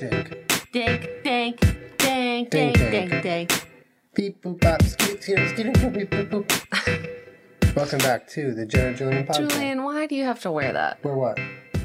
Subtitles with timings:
[0.00, 0.28] dink.
[0.72, 1.60] Dink, dink,
[1.98, 3.66] dink, Dink, dink, dink.
[4.14, 7.76] Beep boop bop skeet skeet skeet boop beep boop boop.
[7.76, 9.50] Welcome back to the Jenna Julian podcast.
[9.50, 11.04] Julian, why do you have to wear that?
[11.04, 11.38] Wear what?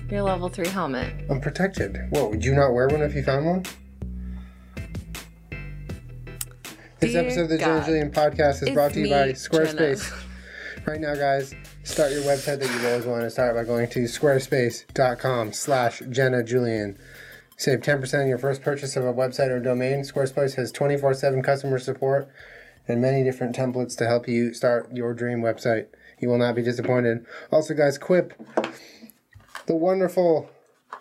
[0.10, 1.14] Your level three helmet.
[1.30, 1.98] I'm protected.
[2.12, 3.64] Whoa, would you not wear one if you found one?
[7.02, 7.86] This Dear episode of the Jenna God.
[7.86, 9.30] Julian podcast is It's brought to you me, by.
[9.34, 10.12] Squarespace.
[10.86, 14.04] Right now, guys, start your website that you've always wanted to start by going to
[14.04, 17.00] squarespace.com slash Jenna Julian.
[17.58, 20.02] Save 10% on your first purchase of a website or domain.
[20.02, 22.28] Squarespace has 24-7 customer support
[22.88, 25.88] and many different templates to help you start your dream website.
[26.20, 27.26] You will not be disappointed.
[27.52, 28.34] Also, guys, Quip,
[29.66, 30.50] the wonderful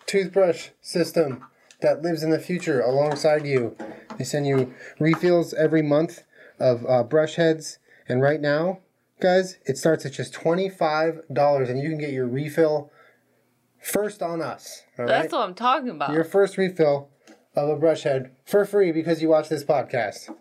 [0.07, 1.45] toothbrush system
[1.81, 3.77] that lives in the future alongside you.
[4.17, 6.23] They send you refills every month
[6.59, 7.79] of uh, brush heads,
[8.09, 8.79] and right now,
[9.21, 12.91] guys, it starts at just $25 and you can get your refill
[13.85, 14.83] first on us.
[14.99, 15.11] All right?
[15.23, 16.13] That's what I'm talking about.
[16.13, 17.09] your first refill
[17.55, 20.35] of a brush head for free because you watch this podcast.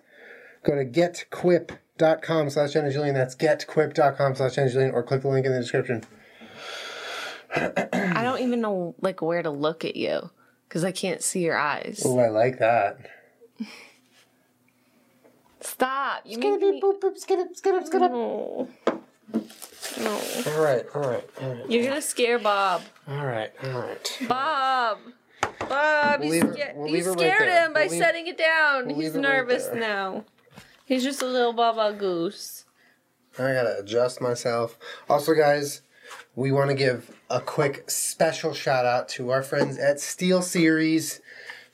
[0.63, 3.13] Go to getquip.com slash Jenna Julian.
[3.13, 6.03] That's getquip.com slash Jenna Julian or click the link in the description.
[7.55, 10.31] I don't even know like where to look at you
[10.67, 12.01] because I can't see your eyes.
[12.03, 12.97] Oh, I like that.
[15.61, 16.21] Stop!
[16.25, 16.81] You Skitty make me.
[16.81, 18.09] boop boop skitty skitty skitty.
[18.09, 18.67] No.
[19.99, 20.11] No.
[20.47, 22.81] All right, all right, all right, You're gonna scare Bob.
[23.07, 24.17] all right, all right.
[24.27, 24.97] Bob.
[25.69, 28.89] Bob, We'll you, sca- we'll you it right scared him by We'll setting it down.
[28.89, 29.79] He's it right nervous there.
[29.79, 30.25] now.
[30.85, 32.65] He's just a little Baba goose.
[33.37, 34.77] I gotta adjust myself.
[35.09, 35.81] Also, guys,
[36.35, 41.19] we want to give a quick special shout out to our friends at SteelSeries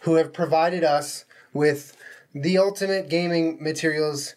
[0.01, 1.95] who have provided us with
[2.33, 4.35] the ultimate gaming materials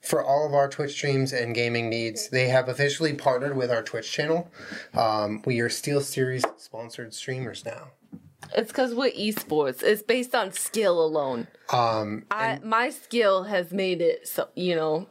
[0.00, 2.28] for all of our Twitch streams and gaming needs.
[2.28, 4.50] They have officially partnered with our Twitch channel.
[4.94, 7.88] Um, we are SteelSeries sponsored streamers now.
[8.56, 11.46] It's because with esports, it's based on skill alone.
[11.72, 15.06] Um, I my skill has made it so you know.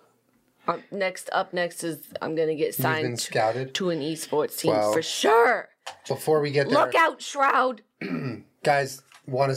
[0.68, 3.74] Um, next up next is I'm gonna get signed scouted?
[3.76, 5.70] to an esports team Well, for sure.
[6.08, 7.82] before we get there, Look out, Shroud.
[8.64, 9.56] guys want to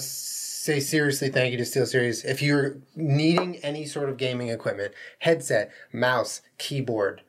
[0.62, 2.25] say seriously thank you to SteelSeries.
[2.25, 7.22] If you're needing any sort of gaming equipment headset mouse keyboard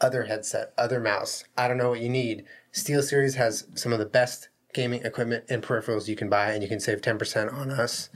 [0.00, 2.44] other headset other mouse i don't know what you need.
[2.72, 6.68] SteelSeries has some of the best gaming equipment and peripherals you can buy and you
[6.68, 8.08] can save 10% on us.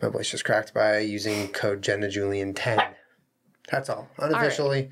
[0.00, 2.78] My voice just cracked by using code jenna julian 10
[3.70, 4.08] that's all.
[4.18, 4.90] Unofficially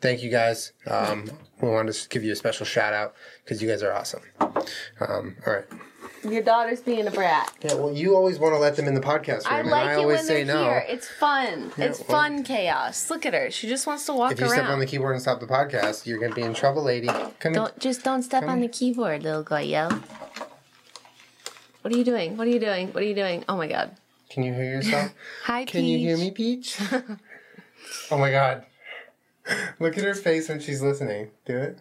[0.00, 0.72] thank you guys.
[0.86, 1.30] Um,
[1.60, 3.14] we wanted to give you a special shout out
[3.44, 4.22] because you guys are awesome.
[5.00, 5.66] Um, all right
[6.24, 7.52] Your daughter's being a brat.
[7.62, 9.86] yeah, well, you always want to let them in the podcast room, I and like
[9.86, 10.62] I it always when say they're no.
[10.64, 10.84] here.
[10.88, 11.72] It's fun.
[11.76, 13.08] it's well- fun chaos.
[13.10, 13.50] Look at her.
[13.50, 14.54] She just wants to walk If you around.
[14.54, 17.08] step on the keyboard and stop the podcast, you're gonna be in trouble, lady.
[17.38, 17.52] Come.
[17.52, 20.02] Don't just don't step on the keyboard, little Goyo.
[21.82, 22.36] What are you doing?
[22.36, 22.88] What are you doing?
[22.92, 23.44] What are you doing?
[23.48, 23.96] Oh my god.
[24.28, 25.12] Can you hear yourself?
[25.44, 26.76] Hi, Can you hear me, Peach?
[28.10, 28.66] oh my god.
[29.78, 31.30] Look at her face when she's listening.
[31.46, 31.78] Do it.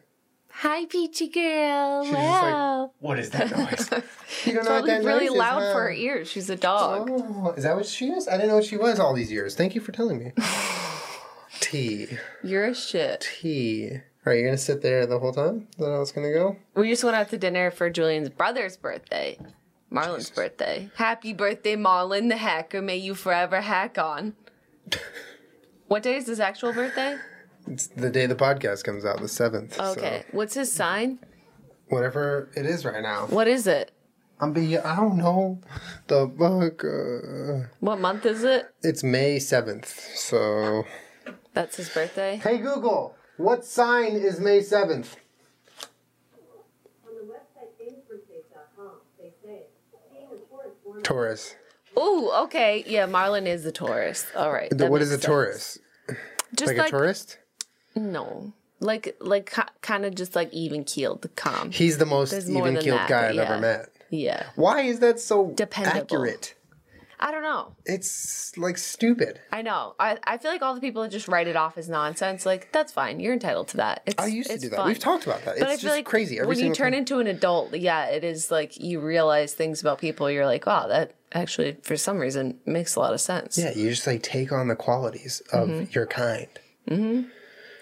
[0.62, 2.03] Hi, Peachy girl.
[2.03, 2.90] She's just like.
[3.00, 3.91] What is that noise?
[4.45, 5.72] you don't know what that really noise is, loud huh?
[5.72, 6.31] for her ears.
[6.31, 7.12] She's a dog.
[7.12, 8.28] Oh, is that what she is?
[8.28, 9.53] I didn't know what she was all these years.
[9.56, 10.31] Thank you for telling me.
[11.59, 12.07] T.
[12.44, 13.29] You're a shit.
[13.40, 13.91] T.
[13.91, 15.67] All right, you're gonna sit there the whole time?
[15.73, 16.56] Is that how it's gonna go?
[16.73, 19.38] We just went out to dinner for Julian's brother's birthday.
[19.94, 20.90] Marlon's birthday.
[20.96, 22.81] Happy birthday, Marlon the hacker.
[22.81, 24.34] May you forever hack on.
[25.88, 27.17] what day is his actual birthday?
[27.67, 29.79] It's the day the podcast comes out, the seventh.
[29.79, 30.23] Okay.
[30.31, 31.19] What's his sign?
[31.89, 33.28] whatever it is right now.
[33.28, 33.91] What is it?
[34.41, 35.61] I'm be I don't know
[36.07, 36.83] the book.
[36.83, 38.67] Uh, What month is it?
[38.83, 39.88] it's May seventh.
[40.16, 40.83] So
[41.53, 42.35] That's his birthday.
[42.44, 45.16] hey Google, what sign is May seventh?
[47.07, 49.67] On the website they say,
[50.11, 50.28] being
[50.97, 51.55] a Taurus.
[51.97, 52.84] Ooh, okay.
[52.85, 54.25] Yeah, Marlon is a Taurus.
[54.35, 54.69] All right.
[54.69, 55.17] The- what is a.
[55.17, 55.79] Taurus?
[56.55, 57.39] Just Like, like, a tourist?
[57.97, 61.72] No, like like kind of just like even keeled, calm.
[61.72, 63.41] He's the most There's even keeled that, guy I've yeah.
[63.44, 63.90] ever met.
[64.09, 66.00] Yeah, Why is that so Dependable.
[66.02, 66.53] accurate?
[67.20, 67.73] I don't know.
[67.84, 69.40] It's like stupid.
[69.52, 69.96] I know.
[69.99, 72.46] I, I feel like all the people that just write it off as nonsense.
[72.46, 73.20] Like that's fine.
[73.20, 74.03] You're entitled to that.
[74.05, 74.76] It's, I used to do that.
[74.76, 74.88] fun.
[74.88, 75.55] We've talked about that.
[75.58, 76.38] But it's I just feel like crazy.
[76.38, 76.99] Every when you turn time.
[76.99, 80.29] into an adult, yeah, it is like you realize things about people.
[80.29, 83.58] You're like, wow, that actually for some reason makes a lot of sense.
[83.58, 85.91] yeah, you just like take on the qualities of Mm-hmm.
[85.94, 86.47] your kind.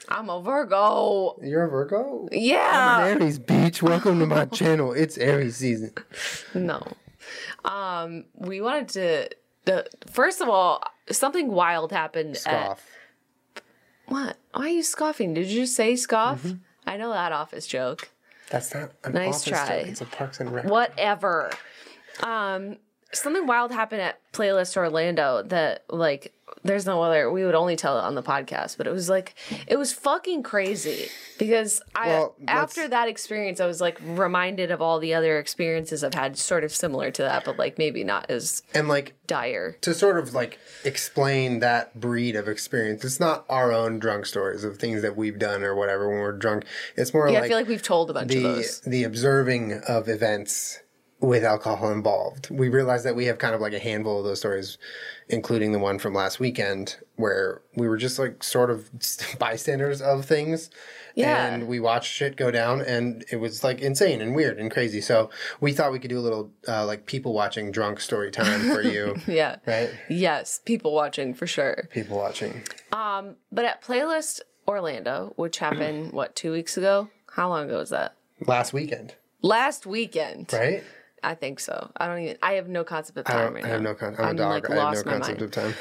[0.09, 1.37] I'm a Virgo.
[1.41, 2.27] You're a Virgo.
[2.31, 2.97] Yeah.
[2.99, 4.93] I'm an Aries Beach, welcome to my channel.
[4.93, 5.91] It's Aries season.
[6.53, 6.85] No.
[7.63, 9.29] Um, we wanted to.
[9.65, 12.35] The first of all, something wild happened.
[12.35, 12.87] At, Scoff.
[14.07, 14.37] what?
[14.53, 15.33] Why are you scoffing?
[15.33, 16.43] Did you say scoff?
[16.43, 16.57] Mm-hmm.
[16.87, 18.09] I know that office joke.
[18.51, 19.79] That's not Nice office try.
[19.79, 19.87] joke.
[19.87, 20.65] It's a Parks and Rec.
[20.65, 21.51] Whatever.
[22.21, 22.77] Um,
[23.15, 26.33] something wild happened at Playlist Orlando that like
[26.63, 29.33] there's no other we would only tell it on the podcast, but it was like
[29.67, 31.07] it was fucking crazy
[31.39, 36.03] because I Well, after that experience I was like reminded of all the other experiences
[36.03, 39.77] I've had sort of similar to that, but like maybe not as And like dire.
[39.81, 44.63] to sort of like explain that breed of experience, it's not our own drunk stories
[44.63, 46.65] of things that we've done or whatever when we're drunk.
[46.95, 48.81] It's more Yeah, like, I feel like we've told a bunch of the those.
[48.81, 50.79] the observing of events
[51.25, 52.49] with alcohol involved.
[52.49, 54.77] We realize that we have kind of like a handful of those stories,
[55.29, 58.89] including the one from last weekend where we were just like sort of
[59.39, 60.69] bystanders of things.
[61.15, 61.47] Yeah.
[61.47, 64.99] And we watched shit go down and it was like insane and weird and crazy.
[64.99, 65.29] So
[65.61, 68.81] we thought we could do a little uh, like people watching drunk story time for
[68.81, 69.15] you.
[69.27, 69.57] Yeah.
[69.65, 69.89] Right?
[70.09, 71.87] Yes, people watching for sure.
[71.91, 72.63] People watching.
[72.91, 77.09] Um, but at Playlist Orlando, which happened what, 2 weeks ago?
[77.31, 78.15] How long ago was that?
[78.45, 80.51] Last weekend, Last weekend.
[80.53, 80.83] right?
[81.25, 81.91] I think so.
[81.97, 82.37] I don't even.
[82.41, 84.19] I have no concept of time don't, right I have no concept.
[84.19, 84.49] I'm a I'm, dog.
[84.51, 85.41] like, I have lost no concept mind.
[85.41, 85.73] of time.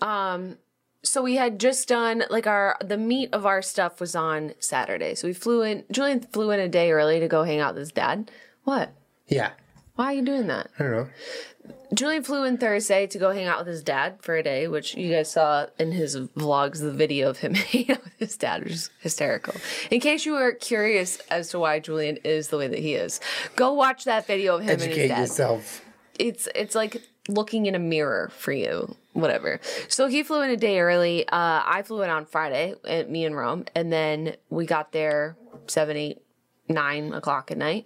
[0.00, 0.58] Um.
[1.04, 5.16] So we had just done like our the meat of our stuff was on Saturday.
[5.16, 5.84] So we flew in.
[5.90, 8.30] Julian flew in a day early to go hang out with his dad.
[8.64, 8.92] What?
[9.26, 9.50] Yeah.
[9.94, 10.70] Why are you doing that?
[10.78, 11.08] I don't know.
[11.94, 14.94] Julian flew in Thursday to go hang out with his dad for a day, which
[14.96, 18.64] you guys saw in his vlogs, the video of him hanging out with his dad,
[18.64, 19.54] which is hysterical.
[19.90, 23.20] In case you were curious as to why Julian is the way that he is,
[23.54, 25.20] go watch that video of him and his Educate dad.
[25.20, 25.84] yourself.
[26.18, 30.56] it's it's like looking in a mirror for you whatever so he flew in a
[30.56, 34.66] day early uh i flew in on friday uh, me and rome and then we
[34.66, 35.36] got there
[35.68, 36.20] seven eight
[36.68, 37.84] nine o'clock at night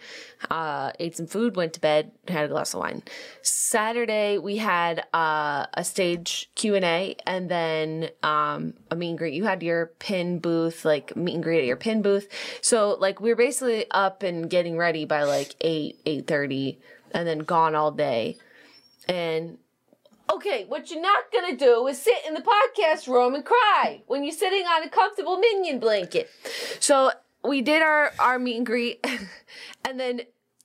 [0.51, 3.03] uh ate some food went to bed had a glass of wine.
[3.43, 9.35] Saturday we had uh a stage q&a and then um a meet and greet.
[9.35, 12.29] You had your pin booth like meet and greet at your pin booth.
[12.61, 16.77] So like we were basically up and getting ready by like 8 8.30
[17.13, 18.37] and then gone all day.
[19.09, 19.59] And
[20.31, 24.25] okay, what you're not gonna do is sit in the podcast room and cry when
[24.25, 26.31] you're sitting on a comfortable minion blanket.
[26.81, 27.11] So
[27.47, 29.05] we did our our meet and greet,
[29.85, 30.23] and then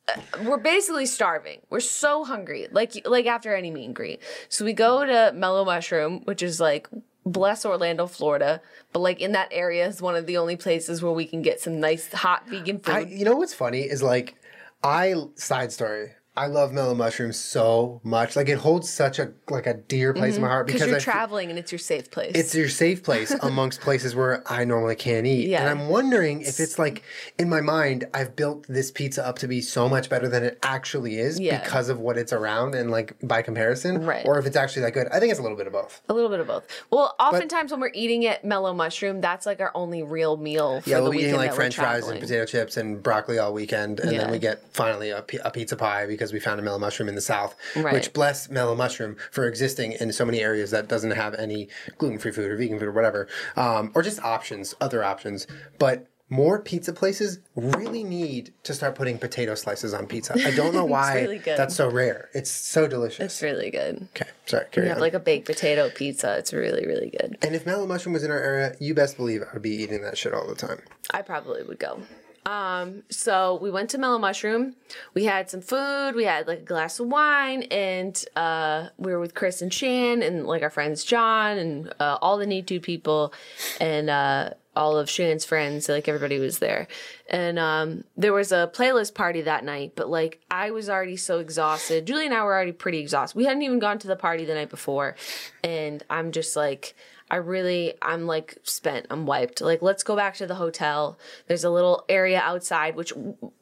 [0.07, 1.61] uh, we're basically starving.
[1.69, 4.21] We're so hungry, like like after any meet and greet.
[4.49, 6.87] So we go to Mellow Mushroom, which is like
[7.25, 8.61] bless Orlando, Florida,
[8.93, 11.59] but like in that area is one of the only places where we can get
[11.59, 12.95] some nice hot vegan food.
[12.95, 14.35] I, you know what's funny is like,
[14.83, 16.11] I side story.
[16.35, 18.37] I love mellow mushrooms so much.
[18.37, 20.51] Like it holds such a like a dear place in my mm-hmm.
[20.53, 22.31] heart because you're I traveling and it's your safe place.
[22.35, 25.49] it's your safe place amongst places where I normally can't eat.
[25.49, 25.61] Yeah.
[25.61, 27.03] And I'm wondering if it's like
[27.37, 30.57] in my mind, I've built this pizza up to be so much better than it
[30.63, 31.61] actually is Yeah.
[31.61, 34.05] because of what it's around and like by comparison.
[34.05, 34.25] Right.
[34.25, 35.07] Or if it's actually that good.
[35.09, 36.01] I think it's a little bit of both.
[36.07, 36.63] A little bit of both.
[36.89, 40.89] Well, oftentimes when we're eating at Mellow Mushroom, that's like our only real meal for
[40.89, 43.53] Yeah, the we'll be weekend eating like French fries and potato chips and broccoli all
[43.53, 44.19] weekend, and Yeah.
[44.19, 47.09] then we get finally a, pi- a pizza pie because we found a mellow mushroom
[47.09, 47.55] in the south.
[47.75, 47.95] Right.
[47.95, 52.19] Which bless mellow mushroom for existing in so many areas that doesn't have any gluten
[52.19, 55.47] free food or vegan food or whatever, um, or just options, other options.
[55.79, 60.33] But more pizza places really need to start putting potato slices on pizza.
[60.45, 62.29] I don't know why really that's so rare.
[62.35, 63.25] It's so delicious.
[63.25, 64.07] It's really good.
[64.15, 65.01] okay, sorry, carry have on.
[65.01, 66.37] like a baked potato pizza.
[66.37, 67.35] It's really, really good.
[67.41, 70.03] and if mellow mushroom was in our area, you best believe I would be eating
[70.03, 70.83] that shit all the time.
[71.09, 71.99] I probably would go.
[72.45, 74.75] Um, so we went to Mellow Mushroom.
[75.13, 76.13] We had some food.
[76.15, 80.23] We had like a glass of wine, and uh, we were with Chris and Shan,
[80.23, 83.33] and like our friends John, and uh, all the Need To people,
[83.79, 85.87] and uh, all of Shan's friends.
[85.87, 86.87] Like everybody was there,
[87.29, 89.93] and um, there was a playlist party that night.
[89.95, 92.07] But like I was already so exhausted.
[92.07, 93.37] Julie and I were already pretty exhausted.
[93.37, 95.15] We hadn't even gone to the party the night before,
[95.63, 96.95] and I'm just like.
[97.31, 99.07] I really, I'm like spent.
[99.09, 99.61] I'm wiped.
[99.61, 101.17] Like, let's go back to the hotel.
[101.47, 103.13] There's a little area outside, which,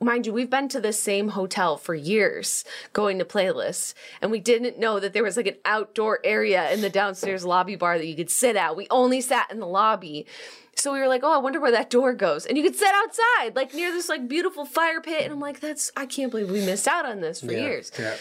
[0.01, 3.93] mind you, we've been to the same hotel for years going to playlists.
[4.23, 7.75] And we didn't know that there was like an outdoor area in the downstairs lobby
[7.75, 8.75] bar that you could sit at.
[8.75, 10.25] We only sat in the lobby.
[10.73, 12.47] So we were like, oh, I wonder where that door goes.
[12.47, 15.25] And you could sit outside, like near this like beautiful fire pit.
[15.25, 17.91] And I'm like, that's, I can't believe we missed out on this for years.
[17.99, 18.15] Yeah.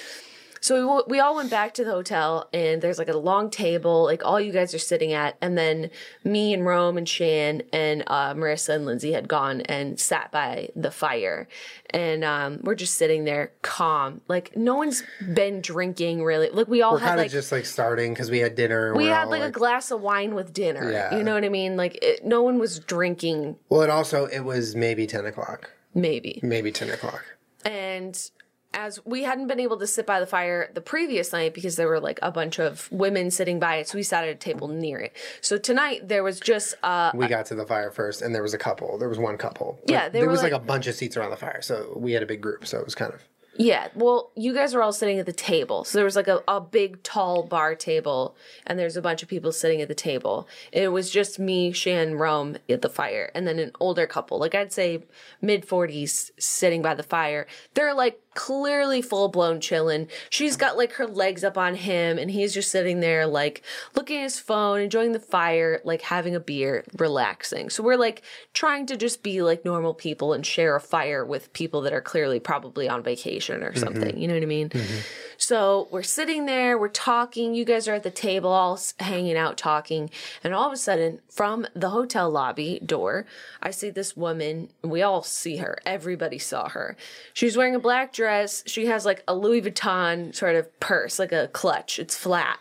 [0.60, 4.04] So we, we all went back to the hotel, and there's like a long table,
[4.04, 5.90] like all you guys are sitting at, and then
[6.24, 10.68] me and Rome and Shan and uh, Marissa and Lindsay had gone and sat by
[10.74, 11.48] the fire,
[11.90, 15.02] and um, we're just sitting there calm, like no one's
[15.34, 16.50] been drinking really.
[16.50, 18.94] Like we all We're had kind of like just like starting because we had dinner.
[18.94, 20.90] we had all, like, a glass of wine with dinner.
[20.90, 21.16] Yeah.
[21.16, 21.76] You know what I mean?
[21.76, 25.70] Like it, no one was drinking, Well, and also it was maybe ten o'clock.
[25.94, 26.40] maybe.
[26.42, 27.24] Maybe ten o'clock.
[27.64, 28.30] and
[28.74, 31.88] as we hadn't been able to sit by the fire the previous night because there
[31.88, 34.68] were like a bunch of women sitting by it so we sat at a table
[34.68, 38.34] near it so tonight there was just uh We got to the fire first, and
[38.34, 38.98] there was a couple.
[38.98, 39.78] There was one couple.
[39.86, 42.22] Yeah, there was like, like- a bunch of seats around the fire, so we had
[42.22, 42.66] a big group.
[42.66, 43.22] So it was kind of
[43.56, 45.82] Yeah, well, you guys were all sitting at the table.
[45.84, 49.28] So there was like a, a big, tall bar table, and there's a bunch of
[49.28, 50.46] people sitting at the table.
[50.72, 54.54] It was just me, Shan, Rome at the fire, and then an older couple, like
[54.54, 55.02] I'd say
[55.42, 57.46] mid 40s, sitting by the fire.
[57.74, 60.06] They're like clearly full blown chilling.
[60.30, 63.62] She's got like her legs up on him, and he's just sitting there, like
[63.96, 67.68] looking at his phone, enjoying the fire, like having a beer, relaxing.
[67.68, 68.22] So we're like
[68.54, 72.00] trying to just be like normal people and share a fire with people that are
[72.00, 73.80] clearly probably on vacation or mm-hmm.
[73.80, 74.16] something.
[74.16, 74.68] You know what I mean?
[74.68, 74.98] Mm-hmm.
[75.36, 77.56] So we're sitting there, we're talking.
[77.56, 80.10] You guys are at the table, all hanging out, talking.
[80.44, 83.26] And all of a sudden, from the hotel lobby door,
[83.60, 84.70] I see this woman.
[84.82, 85.78] We all see her.
[85.84, 86.96] Everybody saw her.
[87.32, 88.27] She's wearing a black dress.
[88.66, 91.98] She has like a Louis Vuitton sort of purse, like a clutch.
[91.98, 92.58] It's flat.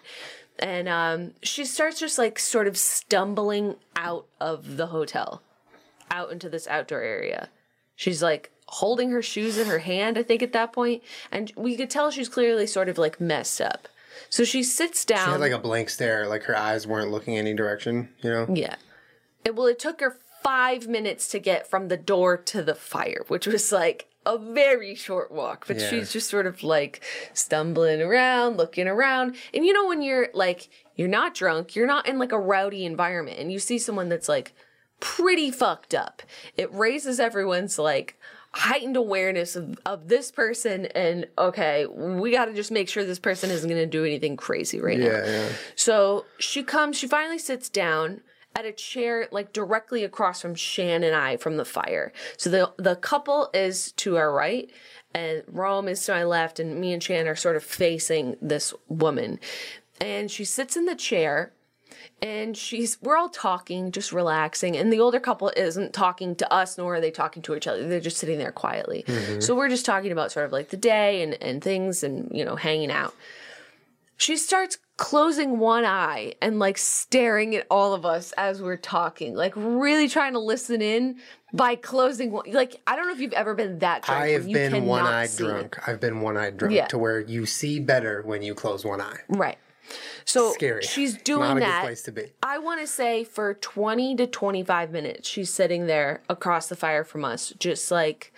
[0.59, 5.41] And um, she starts just like sort of stumbling out of the hotel,
[6.09, 7.49] out into this outdoor area.
[7.95, 11.75] She's like holding her shoes in her hand, I think, at that point, and we
[11.75, 13.87] could tell she's clearly sort of like messed up.
[14.29, 15.25] So she sits down.
[15.25, 18.47] She had like a blank stare, like her eyes weren't looking any direction, you know?
[18.53, 18.75] yeah.
[19.45, 23.23] It, well, it took her five minutes to get from the door to the fire,
[23.27, 25.65] which was like a very short walk.
[25.67, 25.89] But Yeah.
[25.89, 27.01] she's just sort of like
[27.33, 29.35] stumbling around, looking around.
[29.53, 32.85] And you know, when you're like, you're not drunk, you're not in like a rowdy
[32.85, 34.53] environment, and you see someone that's like
[34.99, 36.21] pretty fucked up,
[36.57, 38.19] it raises everyone's like,
[38.53, 43.19] heightened awareness of, of this person and okay we got to just make sure this
[43.19, 45.49] person isn't going to do anything crazy right now Yeah, yeah.
[45.75, 48.21] so she comes, she finally sits down
[48.57, 52.11] at a chair like directly across from Shan and I from the fire.
[52.37, 54.69] So the the couple is to our right
[55.13, 58.73] and Rome is to my left and me and Shan are sort of facing this
[58.87, 59.39] woman.
[60.01, 61.53] And she sits in the chair
[62.19, 66.79] and she's we're all talking, just relaxing, and the older couple isn't talking to us
[66.79, 67.87] nor are they talking to each other.
[67.87, 69.03] They're just sitting there quietly.
[69.07, 69.39] Mm-hmm.
[69.39, 72.43] So we're just talking about sort of like the day and, and things and you
[72.43, 73.13] know, hanging out
[74.17, 79.35] she starts closing one eye and like staring at all of us as we're talking,
[79.35, 81.17] like really trying to listen in
[81.53, 82.51] by closing one.
[82.51, 84.21] Like I don't know if you've ever been that drunk.
[84.23, 85.47] I have been one eyed see it.
[85.47, 85.79] drunk.
[85.87, 86.87] I've been one eyed drunk Yeah.
[86.87, 89.19] to where you see better when you close one eye.
[89.29, 89.57] Right.
[90.25, 90.81] So Scary.
[90.81, 91.83] she's doing Not that.
[91.83, 92.33] place to be.
[92.43, 97.05] I want to say for 20 to 25 minutes, she's sitting there across the fire
[97.05, 98.33] from us, just like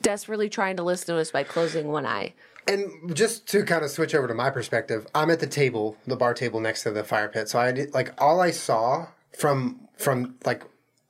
[0.00, 2.32] desperately trying to listen to us by closing one eye.
[2.68, 6.16] And just to kind of switch over to my perspective, I'm at the table, the
[6.16, 7.48] bar table next to the fire pit.
[7.48, 9.06] So I did like all I saw
[9.36, 10.62] from from like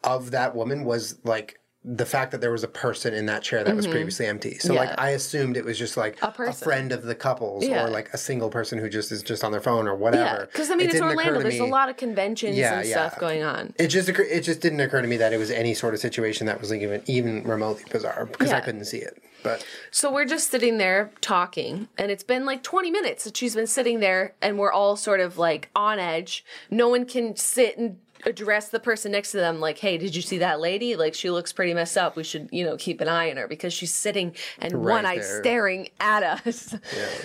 [0.04, 3.62] of that woman was like the fact that there was a person in that chair
[3.62, 4.58] that was previously empty.
[4.58, 4.74] So Mm-hmm.
[4.74, 4.80] Yeah.
[4.80, 6.64] like I assumed it was just like a, person.
[6.64, 7.84] friend of the couples Yeah.
[7.84, 10.46] or like a single person who just is just on their phone or Yeah, whatever.
[10.52, 11.40] because I mean It it's Orlando.
[11.40, 13.08] There's a lot of conventions Yeah, and yeah.
[13.08, 13.74] stuff going on.
[13.78, 16.00] It just occur- it just didn't occur to me that it was any sort of
[16.00, 19.22] situation that was like even even remotely bizarre because I couldn't see it.
[19.44, 23.54] But So we're just sitting there talking, and it's been like 20 minutes that she's
[23.54, 26.44] been sitting there, and we're all sort of like on edge.
[26.70, 30.22] No one can sit and address the person next to them, like, hey, did you
[30.22, 30.96] see that lady?
[30.96, 32.16] Like, she looks pretty messed up.
[32.16, 35.06] We should, you know, keep an eye on her because she's sitting and Right one
[35.06, 36.74] eye staring at us.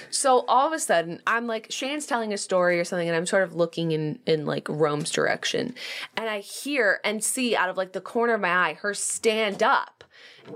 [0.09, 3.25] So all of a sudden, I'm like, shane's telling a story or something, and I'm
[3.25, 5.75] sort of looking in in like Rome's direction,
[6.17, 9.63] and I hear and see out of like the corner of my eye her stand
[9.63, 10.03] up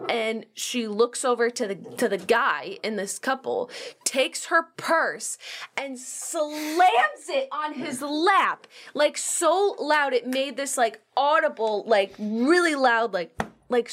[0.10, 3.70] and she looks over to the to the guy in this couple,
[4.04, 5.38] takes her purse
[5.76, 12.14] and slams it on his lap like so loud it made this like audible like
[12.20, 13.92] really loud like like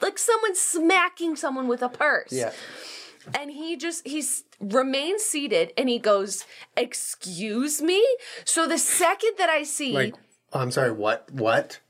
[0.00, 2.52] like someone smacking someone with a purse yeah.
[3.38, 4.22] and he just he
[4.60, 6.44] remains seated and he goes
[6.76, 8.04] excuse me
[8.44, 10.14] so the second that i see Like
[10.52, 11.80] oh, I'm sorry, what what?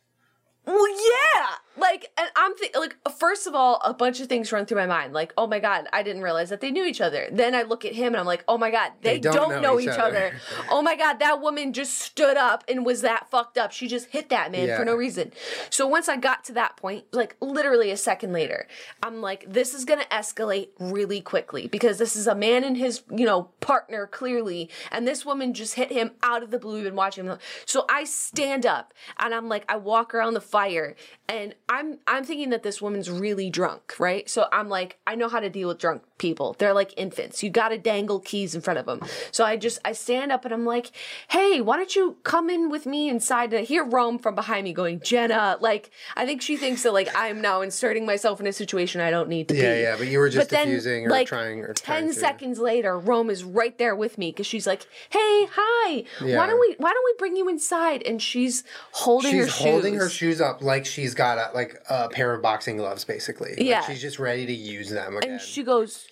[0.67, 1.57] well, yeah.
[1.77, 4.87] Like, and I'm thinking, like, first of all, a bunch of things run through my
[4.87, 5.13] mind.
[5.13, 7.29] Like, oh my God, I didn't realize that they knew each other.
[7.33, 9.89] Then I look at him and I'm like, oh my God, they, don't, know, each,
[9.89, 10.35] other.
[10.71, 13.73] oh my God, that woman just stood up and was that fucked up.
[13.73, 14.77] She just hit that man Yeah.
[14.79, 15.33] for no reason.
[15.71, 18.67] So once I got to that point, like, literally a second later,
[19.03, 23.03] I'm like, this is to escalate really quickly because this is a man and his,
[23.11, 24.69] you know, partner clearly.
[24.91, 26.83] And this woman just hit him out of the blue.
[26.83, 27.39] We've watching him.
[27.67, 30.95] So I stand up and I'm like, I walk around the fire
[31.29, 34.29] and I'm I'm thinking that this woman's really drunk, right?
[34.29, 36.55] So I'm like, I know how to deal with drunk people.
[36.59, 37.43] They're like infants.
[37.43, 39.01] You got to dangle keys in front of them.
[39.31, 40.91] So I just I stand up and I'm like,
[41.29, 44.65] "Hey, why don't you come in with me inside?" And I hear Rome from behind
[44.65, 48.47] me going, "Jenna, like I think she thinks that like I'm now inserting myself in
[48.47, 50.57] a situation I don't need to Yeah, be." yeah, yeah, but you were just But
[50.67, 50.69] then,
[51.07, 54.31] or like, trying or 10 trying to- seconds later, Rome is right there with me
[54.31, 56.05] because she's like, "Hey, hi.
[56.23, 56.37] Yeah.
[56.37, 58.63] Why don't we why don't we bring you inside?" And she's
[58.93, 59.63] holding her She's shoes.
[59.65, 63.51] holding her shoes up like she's got a like a pair of boxing gloves, basically.
[63.51, 63.81] Like, Yeah.
[63.83, 65.33] she's just ready to use them again.
[65.33, 66.07] And she goes,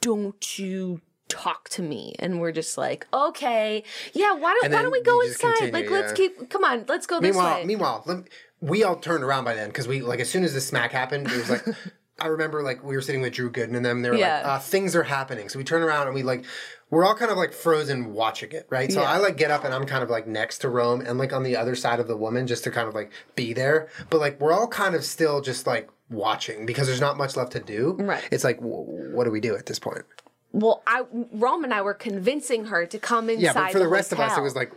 [0.00, 4.92] don't you talk to me and we're just like okay yeah why don't why don't
[4.92, 8.04] we go inside continue, like let's keep come on let's go this Meanwhile, way meanwhile,
[8.06, 8.24] let me-
[8.60, 11.26] we all turned around by then because we like as soon as the smack happened,
[11.26, 11.64] it was like
[12.20, 14.02] I remember like we were sitting with Drew Gooden and them.
[14.02, 14.36] They were Yeah.
[14.36, 16.44] like, uh, "Things are happening." So we turn around and we like
[16.90, 18.92] we're all kind of like frozen watching it, right?
[18.92, 19.10] So Yeah.
[19.10, 21.42] I like get up and I'm kind of like next to Rome and like on
[21.42, 23.88] the other side of the woman just to kind of like be there.
[24.10, 27.52] But like we're all kind of still just like watching because there's not much left
[27.52, 27.96] to do.
[27.98, 28.22] Right.
[28.30, 30.04] It's like, w- what do we do at this point?
[30.52, 31.02] well i
[31.32, 34.20] rome and i were convincing her to come inside Yeah, but for the, rest of
[34.20, 34.72] us, it was like?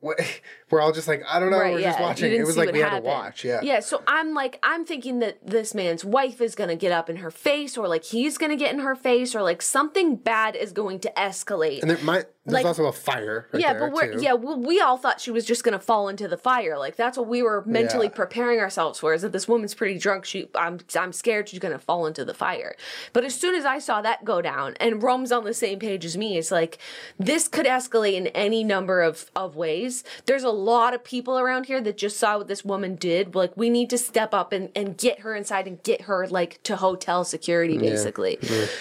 [0.70, 1.56] We're all just like, I don't know.
[1.58, 2.30] we're just watching.
[2.32, 3.42] It was like we had to watch.
[3.42, 3.60] Yeah.
[3.62, 3.80] Yeah.
[3.80, 7.30] So I'm like, I'm thinking that this man's wife is gonna get up in her
[7.30, 11.00] face, or like he's gonna get in her face, or like something bad is going
[11.00, 11.80] to escalate.
[11.80, 13.48] And there might there's Like- also a fire.
[13.52, 14.22] Right yeah, but we're too.
[14.22, 16.76] yeah, well, we all thought she was just gonna fall into the fire.
[16.78, 18.12] Like that's what we were mentally Yeah.
[18.12, 19.14] preparing ourselves for.
[19.14, 20.26] Is that this woman's pretty drunk?
[20.26, 22.76] She, I'm, I'm scared she's gonna fall into the fire.
[23.14, 26.04] But as soon as I saw that go down, and Rome's on the same page
[26.04, 26.76] as me, it's like
[27.18, 29.87] this could escalate in any number of of ways.
[30.26, 33.34] There's a lot of people around here that just saw what this woman did.
[33.34, 36.62] Like we need to step up and and get her inside and get her like
[36.64, 38.38] to hotel security, basically.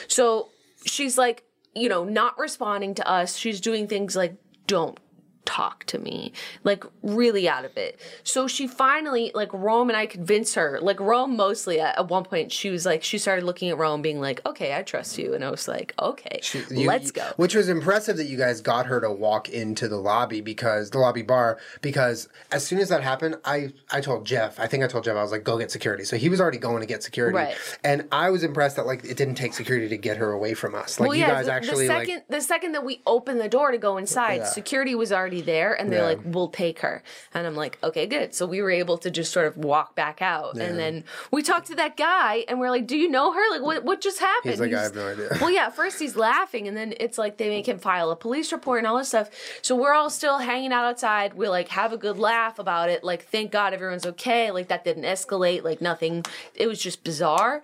[0.08, 0.50] So
[0.86, 1.44] she's like,
[1.76, 3.38] you know, not responding to us.
[3.38, 4.36] She's doing things like,
[4.68, 4.98] don't
[5.48, 6.32] talk to me.
[6.64, 8.00] Like, really out of it.
[8.24, 12.24] So she finally, like, Rome and I convinced her, like, Rome mostly at, at one
[12.24, 15.34] point, she was like, she started looking at Rome being like, okay, I trust you.
[15.34, 17.24] And I was like, okay, You- let's go.
[17.38, 21.00] Which was impressive that you guys got her to walk into the lobby because the
[21.00, 24.88] lobby bar because as soon as that happened, I I told Jeff, I think I
[24.88, 26.04] told Jeff I was like go get security.
[26.04, 27.36] So he was already going to get security.
[27.38, 27.56] Right.
[27.84, 30.76] And I was impressed that like it didn't take security to get her away from
[30.76, 31.00] us.
[31.00, 33.72] Like you guys the, actually the like second the second that we opened the door
[33.72, 34.46] to go inside, Yeah.
[34.46, 36.06] security was already there, and they're Yeah.
[36.08, 37.04] like, "We'll take her."
[37.34, 40.22] And I'm like, "Okay, good." So we were able to just sort of walk back
[40.22, 43.52] out, and then we talked to that guy, and we're like, "Do you know her?
[43.52, 45.70] Like, what what just happened?" He's like, "I have no idea." Well, yeah.
[45.70, 48.88] First he's laughing, and then it's like they make him file a police report and
[48.88, 49.30] all this stuff.
[49.62, 51.34] So we're all still hanging out outside.
[51.36, 53.04] We like have a good laugh about it.
[53.04, 54.52] Like, thank God everyone's okay.
[54.52, 55.64] Like that didn't escalate.
[55.64, 56.26] Like nothing.
[56.56, 57.62] It was just bizarre.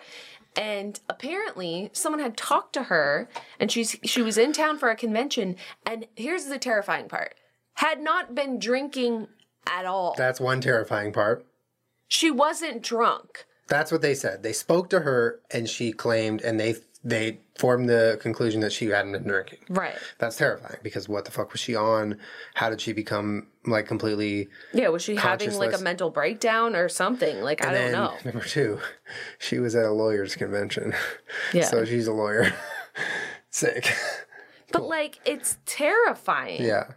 [0.56, 3.28] And apparently, someone had talked to her,
[3.60, 5.56] and she's she was in town for a convention.
[5.84, 7.34] And here's the terrifying part:
[7.75, 9.27] had not been drinking
[9.67, 10.13] at all.
[10.17, 11.45] that's one terrifying part.
[12.07, 13.45] she wasn't drunk.
[13.67, 14.43] That's what they said.
[14.43, 18.88] They spoke to her and she claimed and they they formed the conclusion that she
[18.88, 19.59] hadn't been drinking.
[19.69, 19.95] Right.
[20.19, 22.17] That's terrifying because what the fuck was she on?
[22.53, 24.89] How did she become like completely Yeah.
[24.89, 27.41] Was she having like a mental breakdown or something?
[27.41, 28.17] Like I And don't then, know.
[28.31, 28.79] Number two,
[29.39, 30.93] she was at a lawyer's convention.
[31.53, 31.65] Yeah.
[31.65, 32.53] So she's a lawyer.
[33.49, 33.93] Sick.
[34.71, 36.63] But like, it's terrifying.
[36.63, 36.91] Yeah.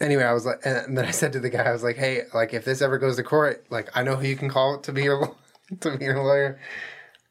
[0.00, 2.22] Anyway, I was like, and then I said to the guy, I was like, hey,
[2.34, 4.92] like if this ever goes to court, like I know who you can call to
[4.92, 5.34] be your
[5.80, 6.58] to be your lawyer.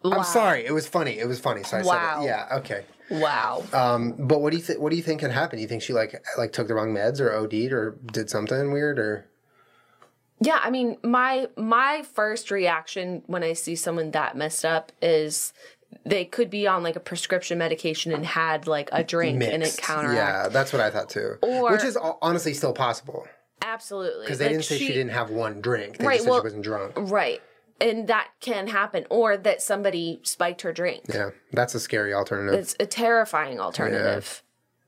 [0.04, 0.18] Wow.
[0.18, 1.18] I'm sorry, it was funny.
[1.20, 1.64] It was funny.
[1.64, 2.16] So I Wow.
[2.16, 2.26] said, it.
[2.28, 2.86] yeah, okay.
[3.10, 3.64] Wow.
[3.74, 4.80] Um, but what do you think?
[4.80, 5.58] What do you think can happen?
[5.58, 8.72] Do you think she like like took the wrong meds or OD'd or did something
[8.72, 9.26] weird or?
[10.40, 15.54] Yeah, I mean, my my first reaction when I see someone that messed up is
[16.06, 19.60] they could be on like a prescription medication and had like a drink and it
[19.60, 19.82] Mixed.
[19.82, 20.16] counteract.
[20.16, 21.38] Yeah, that's what I thought too.
[21.42, 23.28] Or- Which is honestly still possible
[23.62, 24.26] Absolutely.
[24.26, 25.98] because they Like, didn't say she, didn't have one drink.
[25.98, 26.94] They Right, just said well- she wasn't drunk.
[26.98, 27.42] Right.
[27.82, 29.06] And that can happen.
[29.10, 31.06] Or that somebody spiked her drink.
[31.10, 32.60] Yeah, that's a scary alternative.
[32.60, 34.44] It's a terrifying alternative.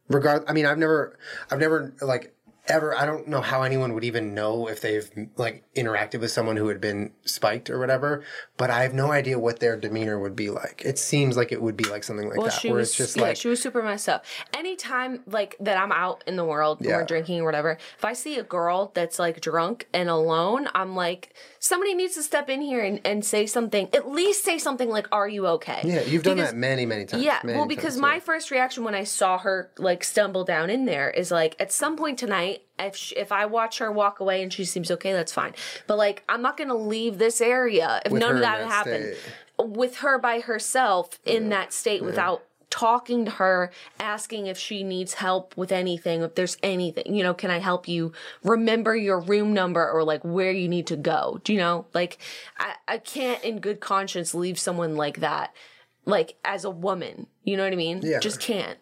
[0.08, 1.18] regard i mean i've never
[1.50, 2.35] i've never like
[2.68, 6.58] ever i don't know how anyone would even know if they've like interacted with someone
[6.58, 8.24] who had been spiked or whatever
[8.58, 11.62] but i have no idea what their demeanor would be like it seems like it
[11.62, 13.48] would be like something like Well, that she where was it's just yeah, like she
[13.48, 14.26] was super messed up.
[14.54, 16.98] Anytime like that I'm out in the world Yeah.
[16.98, 20.96] we're drinking or whatever, if I see a girl that's like drunk and alone, I'm
[20.96, 21.34] like,
[21.66, 23.90] somebody needs to step in here and, and say something.
[23.94, 27.06] At least say something like, "Are you okay?" yeah you've done Because- that many many
[27.06, 28.20] times Yeah, many well, because times, my yeah.
[28.20, 31.98] first reaction when I saw her like stumble down in there is like, at some
[31.98, 35.32] point tonight, if she, if I watch her walk away and she seems okay, that's
[35.34, 35.54] fine.
[35.88, 39.16] But like, I'm not gonna leave this area if With none of that, that happened
[39.16, 39.68] state.
[39.68, 42.44] with her by herself in that state without
[42.76, 47.34] talking to her asking if she needs help with anything if there's anything you know
[47.34, 48.12] can i help you
[48.44, 52.18] remember your room number or like where you need to go do you know like
[52.60, 55.56] i, I can't in good conscience leave someone like that
[56.04, 58.20] like as a woman you know what i mean Yeah.
[58.20, 58.78] just can't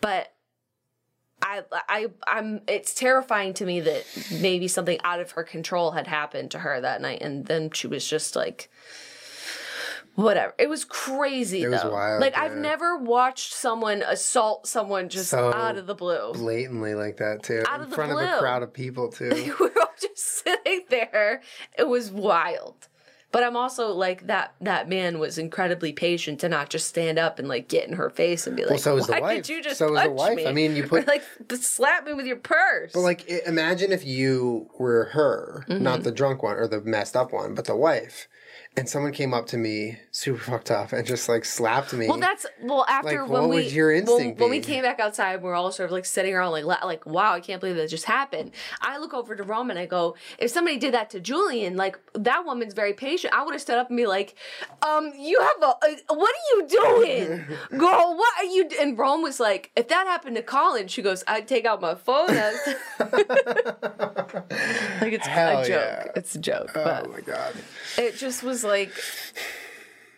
[0.00, 0.32] but
[1.42, 2.62] I, I, I'm.
[2.66, 4.04] It's terrifying to me that
[4.40, 7.86] maybe something out of her control had happened to her that night, and then she
[7.86, 8.70] was just like,
[10.16, 10.52] whatever.
[10.58, 11.62] It was crazy.
[11.62, 11.92] It was though.
[11.92, 16.32] wild, Like I've never watched someone assault someone just So out of the blue.
[16.32, 19.30] blatantly like that too Out in of the front of a crowd of people too
[19.30, 21.42] we were all just sitting there.
[21.78, 22.88] It was wild.
[23.32, 27.38] But I'm also like that that man was incredibly patient to not just stand up
[27.38, 29.36] and like get in her face and be like, so was the "Why wife.
[29.44, 30.36] did you just So was the wife.
[30.36, 31.22] me?" I mean, you put- Or, like
[31.60, 32.92] slap me with your purse.
[32.94, 35.82] But like, imagine if you were her, Mm-hmm.
[35.82, 38.26] not the drunk one or the messed up one, but the wife,
[38.78, 42.08] and someone came up to me, super fucked up, and just like slapped me.
[42.08, 45.42] Well, that's well after Like, when what we your instinct when, we came back outside,
[45.42, 47.88] we are all sort of like sitting around like like wow, I can't believe that
[47.88, 48.50] just happened.
[48.82, 51.98] I look over to Rome and I go, if somebody did that to Julian, like
[52.14, 53.32] that woman's very patient.
[53.32, 54.34] I would have stood up and be like,
[54.86, 55.74] um, you have a,
[56.10, 57.46] a what are you doing,
[57.78, 58.14] girl?
[58.16, 58.68] What are you?
[58.68, 61.80] d-" And Rome was like, if that happened to Colin, she goes, I'd take out
[61.80, 62.26] my phone.
[65.00, 65.68] like it's Hell a joke.
[65.70, 66.04] yeah.
[66.14, 67.54] It's a joke, oh my god.
[67.96, 68.92] it just was like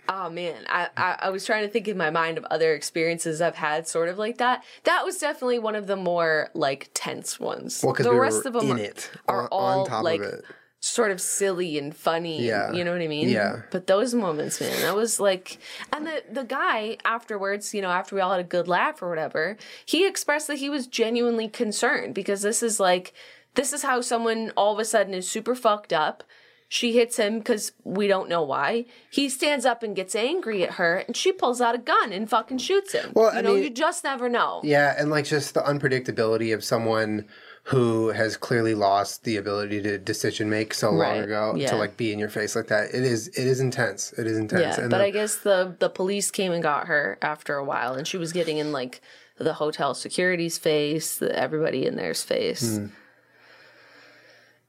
[0.08, 3.40] oh man I, I i was trying to think in my mind of other experiences
[3.42, 7.38] i've had sort of like that that was definitely one of the more like tense
[7.38, 10.04] ones Well, the we rest of them in are, it, are on, all on top
[10.04, 10.44] like of it.
[10.80, 12.68] sort of silly and funny Yeah.
[12.68, 13.62] and, you know what i mean Yeah.
[13.70, 15.58] but those moments man that was like
[15.92, 19.10] and the the guy afterwards you know after we all had a good laugh or
[19.10, 23.12] whatever he expressed that he was genuinely concerned because this is like
[23.56, 26.22] this is how someone all of a sudden is super fucked up
[26.68, 28.84] she hits him because we don't know why.
[29.10, 32.28] He stands up and gets angry at her, and she pulls out a gun and
[32.28, 33.12] fucking shoots him.
[33.14, 34.60] Well, you I know, mean- you just never know.
[34.62, 37.26] Yeah, and like just the unpredictability of someone
[37.64, 41.68] who has clearly lost the ability to decision make so long Right, ago yeah.
[41.68, 42.94] to like be in your face like that.
[42.94, 44.12] It is it is intense.
[44.16, 44.62] It is intense.
[44.76, 47.64] Yeah, and but the- I guess the the police came and got her after a
[47.64, 49.02] while, and she was getting in like
[49.36, 52.78] the hotel security's face, the, everybody in there's face.
[52.78, 52.86] Hmm.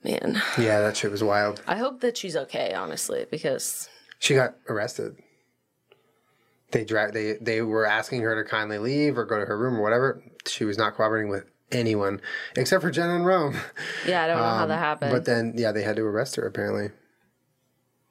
[0.04, 1.62] Man, yeah, that shit was wild.
[1.68, 5.18] I hope that she's okay, honestly, because She got arrested.
[6.72, 7.14] They dragged.
[7.16, 10.22] They they were asking her to kindly leave or go to her room or whatever.
[10.48, 12.22] She was not cooperating with anyone
[12.56, 13.58] except for Jenna and Rome.
[14.08, 15.12] yeah, I don't know how that Um, happened.
[15.12, 16.92] But then yeah, they had to arrest her apparently.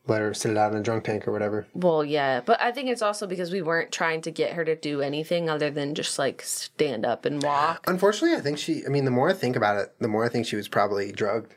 [0.08, 1.66] Let her sit it out in a drunk tank or whatever.
[1.74, 4.74] well, yeah, but I think it's also because we weren't trying to get her to
[4.74, 7.84] do anything other than just like stand up and walk.
[7.86, 8.84] Unfortunately, I think she.
[8.86, 11.12] I mean, the more I think about it, the more I think she was probably
[11.12, 11.54] drugged.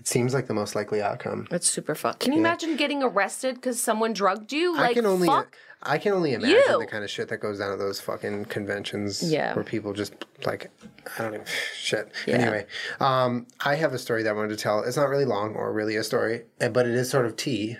[0.00, 1.46] It seems like the most likely outcome.
[1.50, 2.20] It's super fucked.
[2.20, 4.74] Can you imagine getting arrested because someone drugged you?
[4.74, 5.28] Like, I can only.
[5.28, 5.54] fuck.
[5.82, 6.78] I can only imagine you.
[6.78, 9.22] the kind of shit that goes down at those fucking conventions.
[9.22, 9.54] Yeah.
[9.54, 10.12] Where people just
[10.44, 10.70] like,
[11.18, 12.10] I don't even shit.
[12.26, 12.36] Yeah.
[12.36, 12.66] Anyway,
[12.98, 14.82] um, I have a story that I wanted to tell.
[14.82, 17.76] It's not really long or really a story, eh, but it is sort of tea.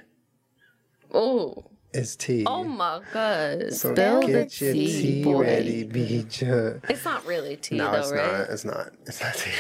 [1.13, 2.45] Oh, It's tea.
[2.47, 3.73] oh my god!
[3.73, 5.41] so Spill the get your tea, tea boy.
[5.43, 6.81] ready, BJ.
[6.89, 8.33] It's not really tea, No, though, it's right?
[8.33, 8.51] not.
[8.51, 8.93] It's not.
[9.07, 9.51] It's not tea.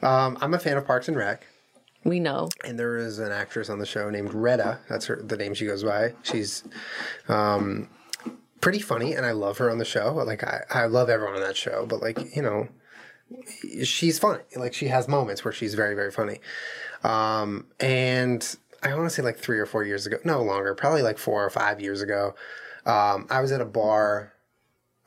[0.02, 1.46] um, I'm a fan of Parks and Rec.
[2.08, 2.48] We know.
[2.64, 4.78] and there is an actress on the show named Retta.
[4.88, 6.14] That's her the name she goes by.
[6.22, 6.64] She's
[7.28, 7.88] um,
[8.60, 10.14] pretty funny, and I love her on the show.
[10.14, 12.68] Like I, I love everyone on that show, but like you know,
[13.84, 14.42] she's funny.
[14.56, 16.40] Like she has moments where she's very very funny.
[17.04, 21.02] Um, and I want to say like three or four years ago, no longer, probably
[21.02, 22.34] like four or five years ago.
[22.86, 24.32] Um, I was at a bar.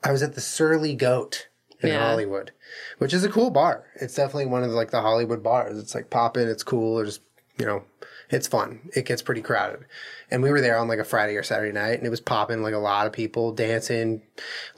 [0.04, 1.48] I was at the Surly Goat
[1.82, 2.08] in Yeah.
[2.08, 2.52] Hollywood,
[2.98, 3.84] which is a cool bar.
[3.96, 5.78] It's definitely one of the, like the Hollywood bars.
[5.78, 7.00] It's like poppin', it's cool.
[7.00, 7.26] It's just
[7.58, 7.84] you know,
[8.30, 8.88] it's fun.
[8.96, 9.84] It gets pretty crowded,
[10.30, 12.62] and we were there on like a Friday or Saturday night, and it was popping
[12.62, 14.22] like a lot of people dancing,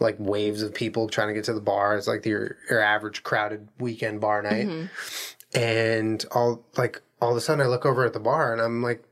[0.01, 1.97] like waves of people trying to get to the bar.
[1.97, 5.59] It's like your your average crowded weekend bar night, mm-hmm.
[5.59, 8.83] and all like all of a sudden I look over at the bar and I'm
[8.83, 9.05] like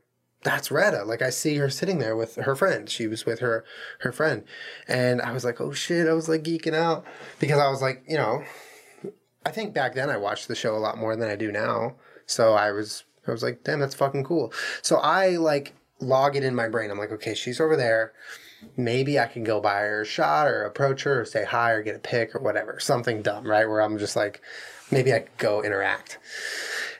[0.43, 1.03] that's Retta.
[1.05, 2.89] Like I see her sitting there with her friend.
[2.89, 3.63] She was with her
[3.99, 4.43] her friend.
[4.87, 7.05] And I was like, "Oh shit." I was like geeking out
[7.39, 8.43] because I was like, you know,
[9.45, 11.95] I think back then I watched the show a lot more than I do now.
[12.25, 16.43] So I was I was like, "Damn, that's fucking cool." So I like log it
[16.43, 16.91] in my brain.
[16.91, 18.13] I'm like, "Okay, she's over there.
[18.77, 21.83] Maybe I can go buy her a shot or approach her or say hi or
[21.83, 22.79] get a pic or whatever.
[22.79, 23.67] Something dumb, right?
[23.67, 24.41] Where I'm just like
[24.91, 26.19] maybe I could go interact."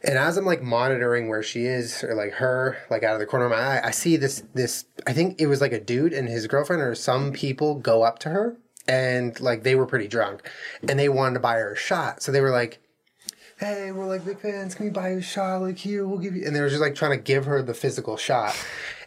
[0.06, 3.26] And as I'm like monitoring where she is, or like her, like out of the
[3.26, 4.86] corner of my eye, I see this this.
[5.08, 8.20] I think it was like a dude and his girlfriend, or some people go up
[8.20, 10.50] to her, and like they were pretty drunk,
[10.88, 12.22] and they wanted to buy her a shot.
[12.22, 12.80] So they were like,
[13.60, 14.76] "Hey, we're like big fans.
[14.76, 15.62] Can we buy you a shot?
[15.62, 17.74] Like here, we'll give you." And they were just like trying to give her the
[17.74, 18.56] physical shot,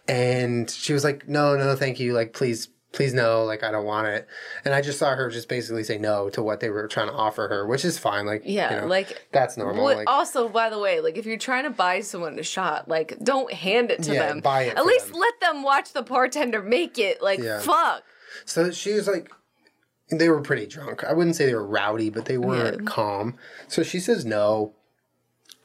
[0.08, 2.14] and she was like, "No, no, thank you.
[2.14, 4.26] Like please." Please no, like I don't want it,
[4.64, 7.12] and I just saw her just basically say no to what they were trying to
[7.12, 8.24] offer her, which is fine.
[8.24, 9.84] Like Yeah, you know, like that's normal.
[9.84, 12.88] What, like, also, by the way, like if you're trying to buy someone a shot,
[12.88, 14.40] like don't hand it to Yeah, them.
[14.40, 15.20] buy it At least them.
[15.20, 17.20] let them watch the bartender make it.
[17.20, 17.60] Like Yeah.
[17.60, 18.02] fuck.
[18.46, 19.30] So she was like,
[20.10, 21.04] they were pretty drunk.
[21.04, 22.86] I wouldn't say they were rowdy, but they weren't Yeah.
[22.86, 23.36] calm.
[23.68, 24.72] So she says no.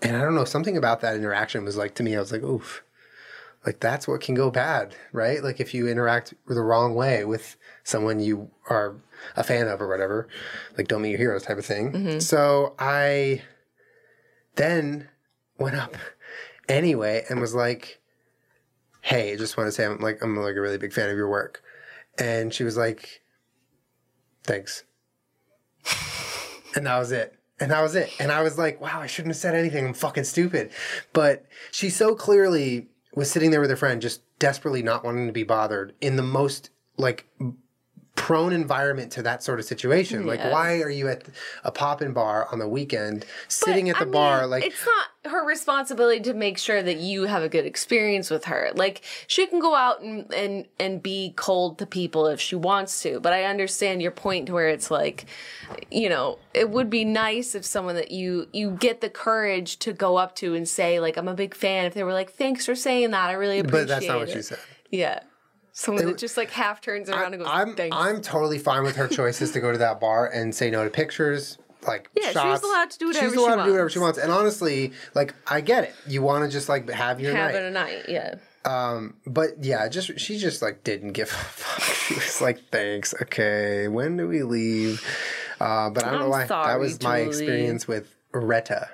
[0.02, 2.44] And I don't know, something about that interaction was like, to me, I was like,
[2.44, 2.84] oof.
[3.66, 5.44] Like that's what can go bad, right?
[5.44, 8.96] Like if you interact the wrong way with someone you are
[9.36, 10.28] a fan of or whatever,
[10.78, 11.92] like don't meet your heroes type of thing.
[11.92, 12.20] Mm-hmm.
[12.20, 13.44] So I
[14.56, 15.10] then
[15.60, 15.96] went up
[16.68, 18.00] anyway and was like,
[19.02, 21.18] "Hey, I just want to say I'm like I'm like a really big fan of
[21.18, 21.62] your work,"
[22.18, 23.22] and she was like,
[24.44, 24.86] "Thanks,"
[26.76, 27.36] and that was it.
[27.60, 28.12] And that was it.
[28.20, 29.86] And I was like, wow, I shouldn't have said anything.
[29.86, 30.72] I'm fucking stupid.
[31.14, 35.34] But she so clearly was sitting there with her friend, just desperately not wanting to
[35.34, 37.28] be bothered in the most like
[38.22, 40.28] prone environment to that sort of situation.
[40.28, 41.24] Like, why are you at
[41.64, 44.46] a pop in bar on the weekend, sitting at I the mean, bar?
[44.46, 48.46] Like, it's not her responsibility to make sure that you have a good experience with
[48.46, 48.72] her.
[48.76, 53.02] Like she can go out and and and be cold to people if she wants
[53.04, 55.26] to, but I understand your point to where it's like,
[55.90, 59.94] you know, it would be nice if someone that you you get the courage to
[59.94, 61.86] go up to and say like I'm a big fan.
[61.86, 63.88] If they were like, thanks for saying that, I really appreciate it.
[63.88, 64.34] but that's not what it.
[64.34, 64.60] she said.
[64.92, 65.22] Yeah.
[65.74, 67.96] Someone that just like half turns around and goes, I'm thanks.
[67.98, 70.90] I'm totally fine with her choices to go to that bar and say no to
[70.90, 71.58] pictures.
[71.88, 73.94] Like Yeah, she's allowed to do whatever She's she allowed to do whatever wants.
[73.94, 74.18] she wants.
[74.20, 75.96] And honestly, like I get it.
[76.06, 77.66] You want to just like have your having night.
[77.66, 78.06] a night.
[78.10, 78.36] Yeah.
[78.64, 81.82] Um, but yeah, just she just like didn't give a fuck.
[81.96, 83.88] She was like, "Thanks, okay.
[83.88, 85.02] When do we leave?"
[85.60, 86.46] Uh, but I don't know I'm why.
[86.46, 88.90] that was my experience with Retta.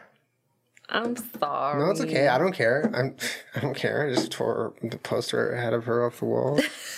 [0.90, 1.84] I'm sorry.
[1.84, 2.28] No, it's okay.
[2.30, 2.90] I don't care.
[2.94, 3.16] I'm.
[3.56, 4.08] I don't care.
[4.08, 6.56] I just tore the poster ahead of her off the wall.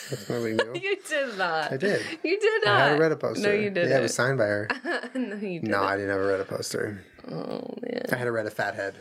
[0.09, 0.77] That's no big deal.
[0.77, 1.71] You did not.
[1.71, 2.01] I did.
[2.23, 2.75] You did not.
[2.75, 3.47] I had a Retta poster.
[3.47, 3.89] No, you didn't.
[3.89, 4.67] Yeah, it was signed by her.
[5.15, 5.63] no, you didn't.
[5.71, 7.03] no, I didn't have a Retta poster.
[7.31, 8.05] Oh man.
[8.11, 8.95] I had to read a fathead.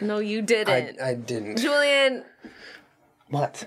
[0.00, 1.00] No, you didn't.
[1.00, 1.56] I didn't.
[1.58, 2.24] Julian,
[3.30, 3.66] What?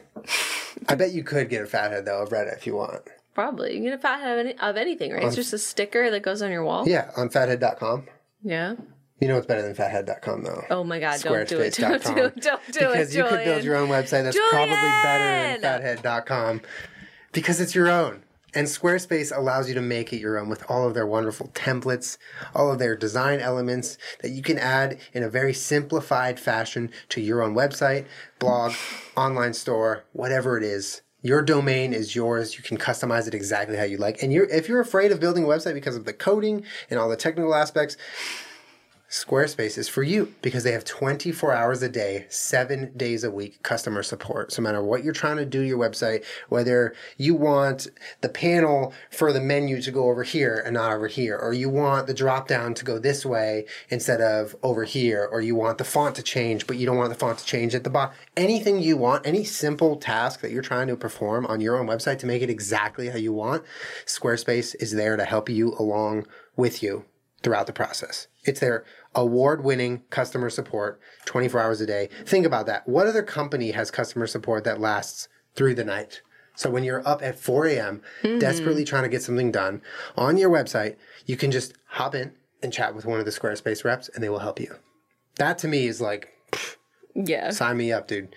[0.89, 3.01] I bet you could get a fathead though of Retta if you want.
[3.33, 3.69] probably.
[3.71, 5.23] You can get a fat head of, any, of anything, right?
[5.23, 6.87] It's just a sticker that goes on your wall.
[6.87, 8.07] Yeah, on fathead.com.
[8.43, 8.75] Yeah.
[9.19, 10.63] You know what's better than fathead.com though?
[10.69, 11.19] Oh my God!
[11.21, 11.73] Don't do it!
[11.79, 12.41] Don't do it!
[12.41, 12.91] Don't do it!
[12.91, 15.61] because you could build your own website that's probably better than Julian!
[15.61, 16.61] fathead.com
[17.31, 18.23] because it's your own.
[18.53, 22.17] And Squarespace allows you to make it your own with all of their wonderful templates,
[22.55, 27.21] all of their design elements that you can add in a very simplified fashion to
[27.21, 28.05] your own website,
[28.39, 28.73] blog,
[29.17, 31.01] online store, whatever it is.
[31.21, 32.55] Your domain is yours.
[32.55, 34.23] You can customize it exactly how you like.
[34.23, 37.09] And you're if you're afraid of building a website because of the coding and all
[37.09, 37.97] the technical aspects,
[39.09, 43.63] Squarespace is for you because they have 24 hours a day, seven days a week
[43.63, 44.51] customer support.
[44.51, 47.87] So, no matter what you're trying to do your website, whether you want
[48.19, 51.69] the panel for the menu to go over here and not over here, or you
[51.69, 55.77] want the drop down to go this way instead of over here, or you want
[55.77, 58.13] the font to change, but you don't want the font to change at the bottom,
[58.35, 62.19] anything you want, any simple task that you're trying to perform on your own website
[62.19, 63.63] to make it exactly how you want,
[64.05, 67.05] Squarespace is there to help you along with you
[67.41, 68.27] throughout the process.
[68.47, 72.09] It's their award winning customer support 24 hours a day.
[72.25, 72.87] Think about that.
[72.87, 76.21] What other company has customer support that lasts through the night?
[76.55, 78.39] So when you're up at 4 a.m., mm-hmm.
[78.39, 79.81] desperately trying to get something done
[80.15, 82.33] on your website, you can just hop in
[82.63, 84.75] and chat with one of the Squarespace reps and they will help you.
[85.35, 86.29] That to me is like,
[87.13, 87.49] Yeah.
[87.49, 88.35] Sign me up, dude.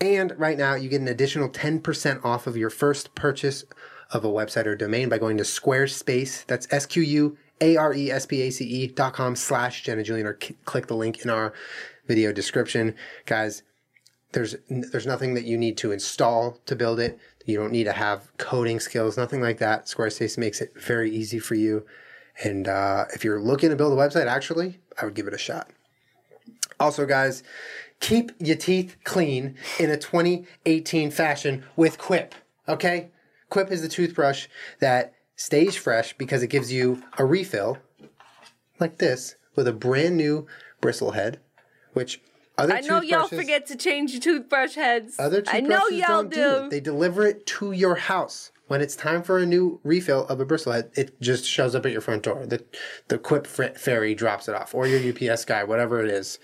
[0.00, 3.64] And right now, you get an additional 10% off of your first purchase
[4.10, 6.46] of a website or domain by going to Squarespace.
[6.46, 9.82] That's S Q U A R E S P A C E dot com slash
[9.82, 11.54] Jenna Julian or c- click the link in our
[12.06, 12.94] video description.
[13.24, 13.62] Guys,
[14.32, 17.18] there's there's nothing that you need to install to build it.
[17.46, 19.86] You don't need to have coding skills, nothing like that.
[19.86, 21.86] Squarespace makes it very easy for you.
[22.42, 25.38] And uh, if you're looking to build a website, actually, I would give it a
[25.38, 25.70] shot.
[26.80, 27.42] Also, guys,
[28.00, 32.34] keep your teeth clean in a 2018 fashion with Quip.
[32.68, 33.10] Okay?
[33.50, 34.46] Quip is the toothbrush
[34.80, 37.78] that stays fresh because it gives you a refill
[38.78, 40.46] like this with a brand new
[40.80, 41.40] bristle head,
[41.92, 42.20] which
[42.58, 45.16] other I know y'all forget to change your toothbrush heads.
[45.18, 46.36] other toothbrushes I know y'all do.
[46.36, 46.64] do.
[46.64, 46.70] it.
[46.70, 48.50] They deliver it to your house.
[48.68, 51.84] When it's time for a new refill of a bristle head, it just shows up
[51.84, 52.46] at your front door.
[52.46, 52.64] The
[53.08, 56.38] the Quip fairy drops it off, or your UPS guy, whatever it is,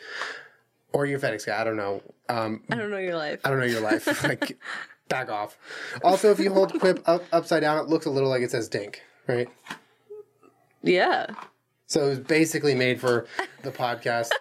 [0.93, 1.59] or your FedEx guy.
[1.59, 2.03] I don't know.
[2.29, 3.41] Um, I don't know your life.
[3.45, 4.23] I don't know your life.
[4.25, 4.59] like,
[5.09, 5.59] back off.
[6.03, 8.69] Also, if you hold Quip up upside down, it looks a little like it says
[8.69, 9.49] "Dink," right?
[10.83, 11.27] Yeah.
[11.87, 13.27] So it was basically made for
[13.63, 14.31] the podcast.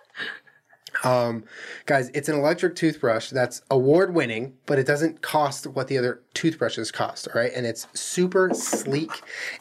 [1.03, 1.43] Um,
[1.85, 6.21] guys, it's an electric toothbrush that's award winning, but it doesn't cost what the other
[6.33, 7.51] toothbrushes cost, all right?
[7.55, 9.11] And it's super sleek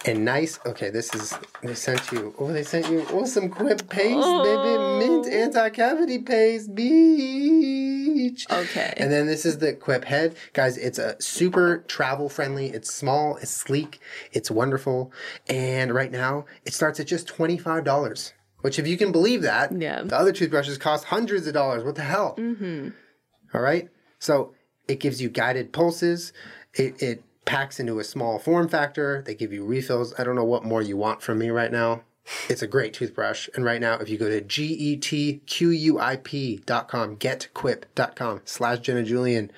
[0.04, 0.58] and nice.
[0.66, 4.42] Okay, this is, they sent you, oh, they sent you, oh, some Quip paste, Oh.
[4.42, 5.08] baby.
[5.08, 8.46] Mint anti cavity paste, beach.
[8.50, 8.94] Okay.
[8.96, 10.36] And then this is the Quip head.
[10.52, 12.66] Guys, it's a super travel friendly.
[12.68, 14.00] It's small, it's sleek,
[14.32, 15.12] it's wonderful.
[15.48, 18.32] And right now, it starts at just $25.
[18.66, 20.02] Which, if you can believe that, Yeah.
[20.02, 21.84] the other toothbrushes cost hundreds of dollars.
[21.84, 22.34] What the hell?
[22.36, 22.88] Mm-hmm.
[23.54, 23.88] All right.
[24.18, 24.54] So
[24.88, 26.32] it gives you guided pulses.
[26.74, 29.22] It, it packs into a small form factor.
[29.24, 30.18] They give you refills.
[30.18, 32.02] I don't know what more you want from me right now.
[32.48, 33.48] It's a great toothbrush.
[33.54, 35.38] And right now, if you go to getquip.com,
[37.16, 39.52] getquip.com slash Jenna Julian,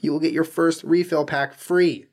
[0.00, 2.06] you will get your first refill pack free.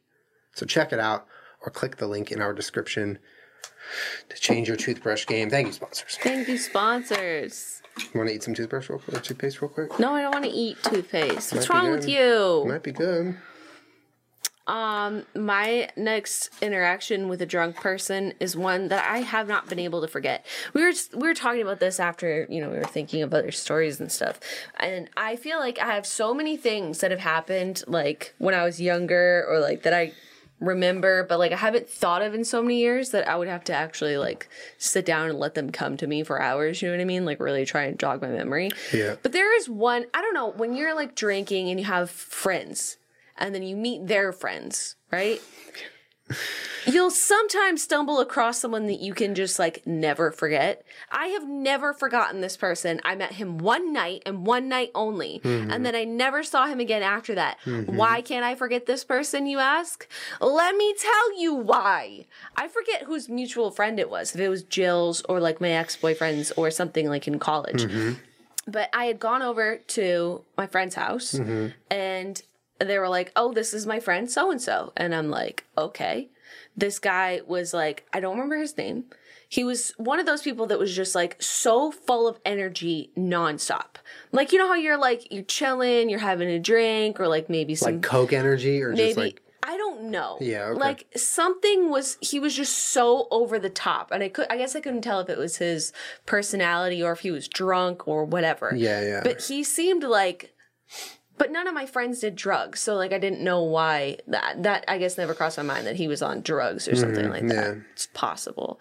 [0.56, 1.28] So check it out
[1.64, 3.20] or click the link in our description
[4.30, 5.50] to change your toothbrush game.
[5.50, 6.18] Thank you, sponsors.
[6.22, 7.82] Thank you, sponsors.
[8.14, 9.24] Want to eat some toothbrush real quick?
[9.24, 10.00] Toothpaste real quick?
[10.00, 11.54] No, I don't want to eat toothpaste.
[11.54, 12.64] What's wrong with you?
[12.68, 13.38] Might be good.
[14.70, 19.80] Um, my next interaction with a drunk person is one that I have not been
[19.80, 20.46] able to forget.
[20.76, 23.52] We were we were talking about this after you know we were thinking of other
[23.52, 24.40] stories and stuff,
[24.80, 28.64] and I feel like I have so many things that have happened like when I
[28.64, 30.14] was younger or like that I
[30.60, 33.64] remember, but like I haven't thought of in so many years that I would have
[33.66, 36.82] to actually like sit down and let them come to me for hours.
[36.82, 37.26] You know what I mean?
[37.26, 38.72] Like really try and jog my memory.
[38.94, 39.16] Yeah.
[39.22, 42.98] But there is one, I don't know, when you're like drinking and you have friends
[43.38, 45.42] and then you meet their friends, right?
[46.86, 50.84] You'll sometimes stumble across someone that you can just like never forget.
[51.12, 53.00] I have never forgotten this person.
[53.04, 55.72] I met him one night and one night only, mm-hmm.
[55.72, 57.58] and then I never saw him again after that.
[57.66, 57.96] Mm-hmm.
[57.96, 60.08] Why can't I forget this person, you ask?
[60.40, 62.26] Let me tell you why.
[62.56, 65.96] I forget whose mutual friend it was, if it was Jill's or like my ex
[65.96, 68.14] boyfriend's or something like in college mm-hmm.
[68.68, 71.34] but I had gone over to my friend's house
[71.90, 72.42] and
[72.80, 76.30] they were like, "Oh, this is my friend so and so." And I'm like, "Okay."
[76.76, 79.06] This guy was like, I don't remember his name.
[79.50, 83.96] He was one of those people that was just like so full of energy nonstop.
[84.32, 87.76] Like you know how you're like you're chilling, you're having a drink or like maybe
[87.76, 89.42] some Like Coke energy or maybe just like.
[89.62, 90.38] I don't know.
[90.40, 90.80] Yeah, okay.
[90.80, 94.76] Like something was he was just so over the top and I could I guess
[94.76, 95.92] I couldn't tell if it was his
[96.26, 98.74] personality or if he was drunk or whatever.
[98.76, 99.22] Yeah, yeah.
[99.24, 100.54] But he seemed like
[101.40, 104.86] but none of my friends did drugs, so like I didn't know why that that
[104.88, 107.48] I guess never crossed my mind that he was on drugs or something mm-hmm, like
[107.48, 107.76] that.
[107.76, 107.82] Yeah.
[107.94, 108.80] It's possible.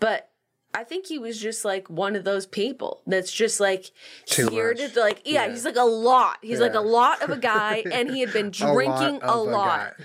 [0.00, 0.30] But
[0.72, 3.90] I think he was just like one of those people that's just like
[4.26, 4.92] Too here much.
[4.92, 5.50] to like yeah, Yeah.
[5.52, 6.38] he's like a lot.
[6.42, 9.94] He's like a lot of a guy and he had been drinking a of lot.
[9.98, 10.04] guy.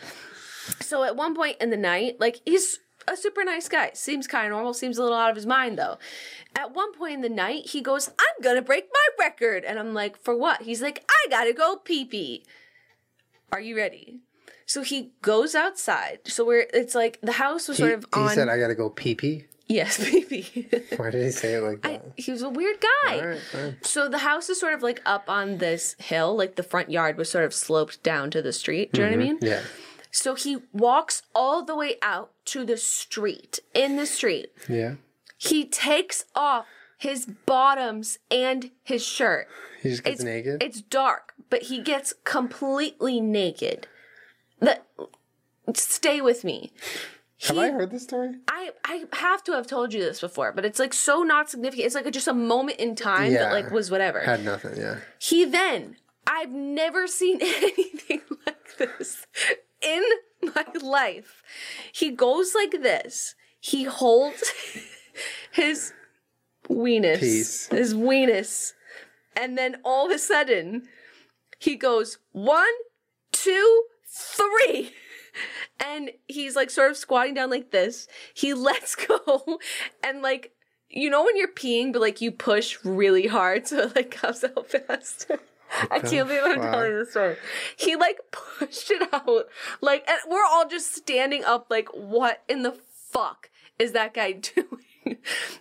[0.79, 3.91] So at one point in the night, like he's a super nice guy.
[3.93, 4.73] Seems kind of normal.
[4.73, 5.97] Seems a little out of his mind though.
[6.55, 9.93] At one point in the night, he goes, "I'm gonna break my record," and I'm
[9.93, 12.43] like, "For what?" He's like, "I gotta go pee pee."
[13.51, 14.19] Are you ready?
[14.65, 16.19] So he goes outside.
[16.25, 18.29] So we're it's like the house was He, sort of he on.
[18.29, 19.45] said, I gotta go pee pee.
[19.67, 20.67] yes, pee pee.
[20.95, 22.13] Why did he say it like I, that?
[22.15, 23.19] he was a weird guy.
[23.19, 23.77] All right, fine.
[23.81, 27.17] So the house is sort of like up on this hill, like the front yard
[27.17, 28.93] was sort of sloped down to the street.
[28.93, 29.45] Do you know what I mm-hmm.
[29.45, 29.51] mean?
[29.51, 29.61] Yeah.
[30.11, 33.59] So he walks all the way out to the street.
[33.73, 34.95] In the street, Yeah.
[35.37, 36.65] he takes off
[36.97, 39.47] his bottoms and his shirt.
[39.81, 40.61] He just gets It's naked.
[40.61, 43.87] It's dark, but he gets completely naked.
[44.59, 44.85] That
[45.73, 46.71] stay with me.
[47.47, 48.35] Have I heard this story?
[48.47, 51.87] I I have to have told you this before, but it's like so not significant.
[51.87, 53.45] It's like just a moment in time Yeah.
[53.45, 54.19] that like was whatever.
[54.19, 54.77] Had nothing.
[54.77, 54.97] Yeah.
[55.17, 55.95] He then,
[56.27, 59.25] I've never seen anything like this
[59.81, 60.03] in
[60.55, 61.43] my life.
[61.91, 63.35] He goes like this.
[63.59, 64.51] He holds
[65.51, 65.93] his
[66.69, 67.67] weenus, Peace.
[67.67, 68.73] his weenus,
[69.35, 70.87] and then all of a sudden,
[71.59, 72.73] he goes one,
[73.31, 74.93] two, three.
[75.79, 78.05] And he's like sort of squatting down like this.
[78.33, 79.59] He lets go
[80.03, 80.51] and like
[80.89, 84.43] you know when you're peeing but like you push really hard so it like comes
[84.43, 85.39] out faster.
[85.89, 87.37] I can't believe I'm telling this story.
[87.77, 89.45] He like pushed it out
[89.81, 92.77] like and we're all just standing up like what in the
[93.11, 94.85] fuck is that guy doing?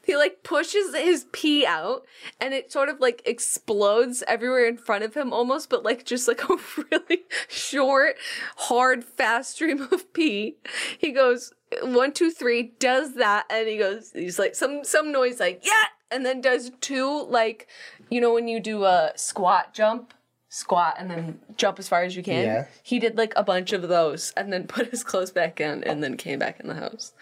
[0.05, 2.05] he like pushes his pee out
[2.41, 6.29] and it sort of like explodes everywhere in front of him almost but like just
[6.29, 6.57] like a
[6.91, 8.17] really short
[8.57, 10.57] hard fast stream of pee
[10.99, 15.41] he goes one two three does that and he goes he's like some some noise
[15.41, 17.67] like yeah and then does two like
[18.11, 20.15] you know when you do a squat jump
[20.49, 22.67] squat and then jump as far as you can Yeah.
[22.83, 26.03] he did like a bunch of those and then put his clothes back in and
[26.03, 27.13] then came back in the house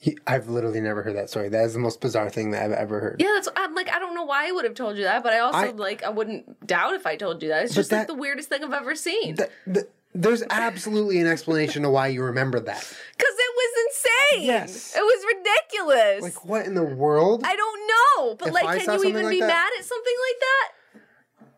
[0.00, 1.48] He, I've literally never heard that story.
[1.48, 3.16] That is the most bizarre thing that I've ever heard.
[3.18, 5.32] Yeah, that's I'm like I don't know why I would have told you that, but
[5.32, 7.64] I also I- like I wouldn't doubt if I told you that.
[7.64, 9.36] It's just like the weirdest thing I've ever seen.
[9.36, 9.86] Th- th-
[10.20, 12.80] there's absolutely an explanation to why you remember that.
[12.82, 12.94] Cuz
[13.38, 14.46] it was insane.
[14.46, 14.94] Yes.
[14.96, 16.22] It was ridiculous.
[16.22, 17.42] Like, what in the world?
[17.44, 19.84] I don't know, but If like I can you even like be that- mad at
[19.84, 20.72] something like that?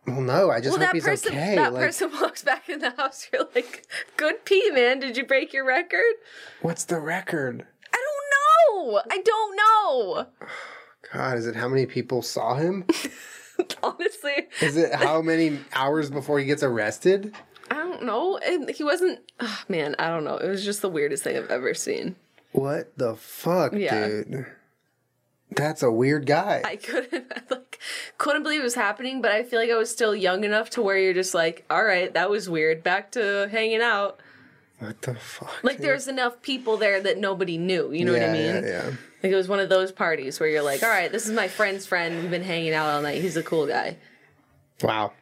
[0.06, 1.54] well, no, I just Well, hope that he's person okay.
[1.56, 3.28] that like, person walks back in the house.
[3.32, 3.86] You're like,
[4.16, 5.00] "Good pee, man.
[5.00, 6.14] Did you break your record?"
[6.62, 7.66] what's the record?
[7.92, 9.02] I don't know.
[9.10, 10.26] I don't know.
[11.12, 12.84] God, is it how many people saw him?
[13.82, 17.34] Honestly, Is it how many hours before he gets arrested?
[17.70, 18.38] I don't know.
[18.38, 19.20] And he wasn't.
[19.40, 20.36] Oh, man, I don't know.
[20.36, 22.16] It was just the weirdest thing I've ever seen.
[22.52, 24.06] What the fuck, Yeah.
[24.08, 24.46] dude?
[25.50, 26.62] That's a weird guy.
[26.64, 27.78] I couldn't like
[28.18, 30.82] couldn't believe it was happening, but I feel like I was still young enough to
[30.82, 32.82] where you're just like, all right, that was weird.
[32.82, 34.20] Back to hanging out.
[34.78, 35.64] what the fuck?
[35.64, 35.86] Like dude?
[35.86, 37.90] there's enough people there that nobody knew.
[37.92, 38.64] You know yeah, what I mean?
[38.64, 38.90] Yeah, yeah.
[39.22, 41.48] Like it was one of those parties where you're like, all right, this is my
[41.48, 42.20] friend's friend.
[42.20, 43.22] We've been hanging out all night.
[43.22, 43.96] He's a cool guy.
[44.82, 45.12] Wow.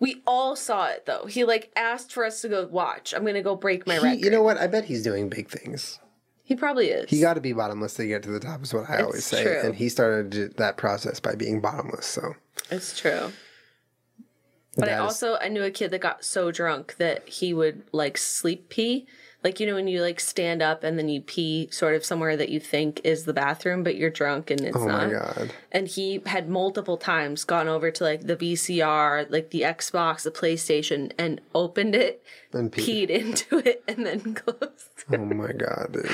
[0.00, 1.26] We all saw it though.
[1.26, 3.14] He like asked for us to go watch.
[3.14, 4.24] I'm gonna go break my He, record.
[4.24, 4.58] you know what?
[4.58, 5.98] I bet he's doing big things.
[6.42, 7.08] he probably is.
[7.08, 9.42] He got to be bottomless to get to the top, is what I always say.
[9.42, 9.60] true.
[9.64, 12.04] And he started that process by being bottomless.
[12.06, 12.34] So
[12.70, 13.32] It's true.
[14.76, 17.54] But I That is- also I knew a kid that got so drunk that he
[17.54, 19.06] would like sleep pee.
[19.44, 22.34] Like you know when you like stand up and then you pee sort of somewhere
[22.36, 25.04] that you think is the bathroom, but you're drunk and it's oh not.
[25.04, 25.22] oh not.
[25.36, 25.52] my god.
[25.70, 30.30] And he had multiple times gone over to like the VCR, like the Xbox, the
[30.30, 32.24] PlayStation, and opened it,
[32.54, 33.08] And peed.
[33.08, 35.04] peed into it, and then closed.
[35.10, 35.20] It.
[35.20, 36.10] Oh my god, dude.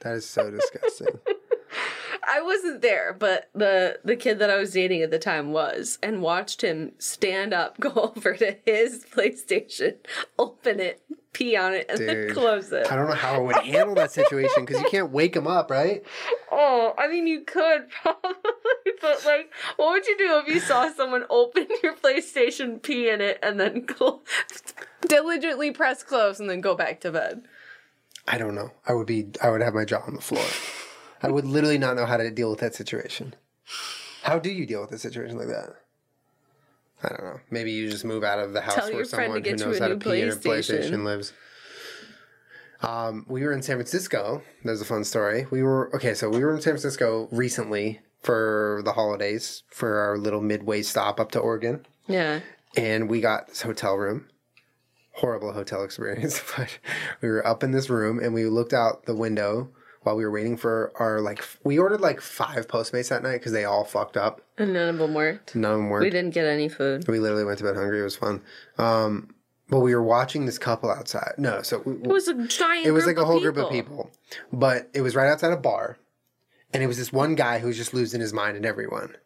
[0.00, 1.18] That is so disgusting.
[2.28, 5.98] I wasn't there, but the the kid that I was dating at the time was,
[6.02, 9.96] and watched him stand up, go over to his PlayStation,
[10.38, 11.02] open it,
[11.32, 12.90] pee on it, and then close it.
[12.90, 15.70] I don't know how I would handle that situation because you can't wake him up,
[15.70, 16.02] right?
[16.50, 18.32] Oh, I mean, you could probably,
[19.00, 23.20] but like, what would you do if you saw someone open your PlayStation, pee in
[23.20, 24.22] it, and then cl-
[25.02, 27.46] diligently press close and then go back to bed?
[28.26, 28.72] I don't know.
[28.86, 29.28] I would be.
[29.42, 30.44] I would have my jaw on the floor.
[31.22, 33.34] I would literally not know how to deal with that situation.
[34.22, 35.76] How do you deal with a situation like that?
[37.02, 37.40] I don't know.
[37.50, 39.64] Maybe you just move out of the house Tell where your friend to someone who
[39.72, 40.80] knows how to new pee in a PlayStation.
[40.90, 41.32] PlayStation lives.
[42.80, 44.42] Um, we were in San Francisco.
[44.64, 45.46] There's a fun story.
[45.50, 46.14] We were okay.
[46.14, 51.20] So we were in San Francisco recently for the holidays for our little midway stop
[51.20, 52.40] up to Oregon, Yeah.
[52.76, 54.28] and we got this hotel room.
[55.12, 56.78] Horrible hotel experience, but
[57.20, 59.70] we were up in this room and we looked out the window
[60.02, 61.44] while we were waiting for our like.
[61.64, 64.40] We ordered like five Postmates that night because they all fucked up.
[64.56, 65.54] And none of them worked.
[65.54, 66.04] None of them worked.
[66.04, 67.06] We didn't get any food.
[67.08, 68.00] We literally went to bed hungry.
[68.00, 68.42] It was fun.
[68.78, 69.34] Um,
[69.68, 71.34] but we were watching this couple outside.
[71.36, 72.86] No, so we, It was a giant.
[72.86, 74.10] it was like a whole group of people.
[74.52, 75.98] But it was right outside a bar,
[76.72, 79.16] and it was this one guy who was just losing his mind and everyone.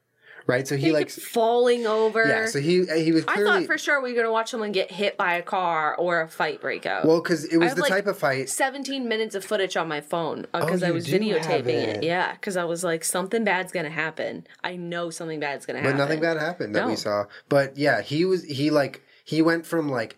[0.47, 2.26] Right, so he, He like, falling over.
[2.26, 2.47] yeah.
[2.47, 4.90] So he he was Clearly, I thought for sure we were gonna watch someone get
[4.90, 7.05] hit by a car or a fight break out.
[7.05, 8.49] well because it was the like, type of fight.
[8.49, 11.97] 17 minutes of footage on my phone because Oh, I was videotaping it.
[11.99, 12.05] it.
[12.05, 14.47] Yeah, because I was like, something bad's gonna happen.
[14.64, 15.97] I know something bad's gonna happen.
[15.97, 17.24] But nothing bad happened that we saw.
[17.49, 20.16] But yeah, he was he like he went from like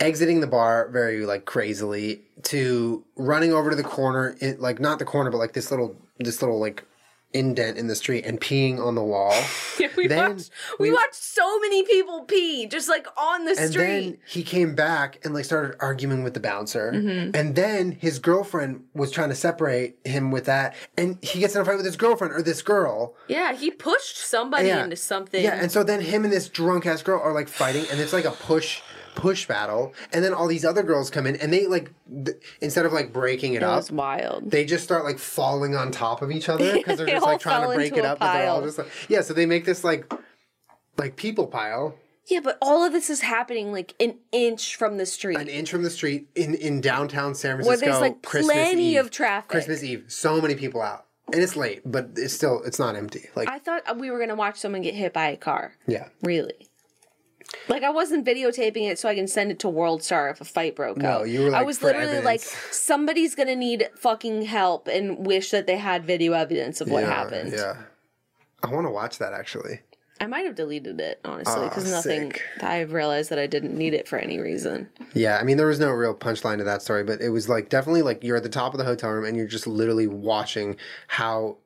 [0.00, 4.98] exiting the bar very like crazily to running over to the corner, in, like not
[4.98, 6.84] the corner, but like this little this little like
[7.32, 9.34] indent in the street and peeing on the wall.
[9.78, 10.50] Yeah, we Then watched.
[10.78, 13.86] We, we- watched so many people pee just like on the And street.
[13.86, 16.92] then he came back and like started arguing with the bouncer.
[16.92, 17.36] Mm-hmm.
[17.36, 20.74] And then his girlfriend was trying to separate him with that.
[20.96, 23.14] And he gets in a fight with his girlfriend or this girl.
[23.28, 24.84] yeah, he pushed somebody Yeah.
[24.84, 25.44] into something.
[25.44, 28.14] Yeah, and so then him and this drunk ass girl are like fighting, and it's
[28.14, 28.80] like a push
[29.16, 29.92] push battle.
[30.12, 31.90] And then all these other girls come in, and they like
[32.24, 34.50] th- instead of like breaking it it up, wild.
[34.50, 37.40] they just start like falling on top of each other because they're They just like
[37.40, 38.20] trying to break it up.
[38.20, 39.22] But they're all just like yeah.
[39.22, 40.12] So they make this like
[40.96, 41.94] like people pile
[42.28, 45.38] Yeah, but all of this is happening like an inch from the street.
[45.38, 47.86] an inch from the street in in downtown San Where Francisco.
[47.86, 49.00] there's, like, Christmas plenty Eve.
[49.00, 49.48] of traffic.
[49.50, 53.28] Christmas Eve, so many people out, and it's late, but it's still it's not empty.
[53.34, 55.74] Like I thought we were gonna watch someone get hit by a car.
[55.86, 56.08] yeah.
[56.22, 56.65] Really.
[57.68, 60.44] Like I wasn't videotaping it so I can send it to World Star if a
[60.44, 61.28] fight broke No, out.
[61.28, 65.76] you were I was literally like, somebody's gonna need fucking help and wish that they
[65.76, 67.52] had video evidence of what yeah, happened.
[67.52, 67.76] Yeah.
[68.62, 69.80] I want to watch that actually.
[70.18, 72.32] I might have deleted it honestly because nothing.
[72.32, 72.42] sick.
[72.62, 74.88] I've realized that I didn't need it for any reason.
[75.12, 77.68] Yeah, I mean, there was no real punchline to that story, but it was like
[77.68, 80.76] definitely like you're at the top of the hotel room and you're just literally watching
[81.08, 81.58] how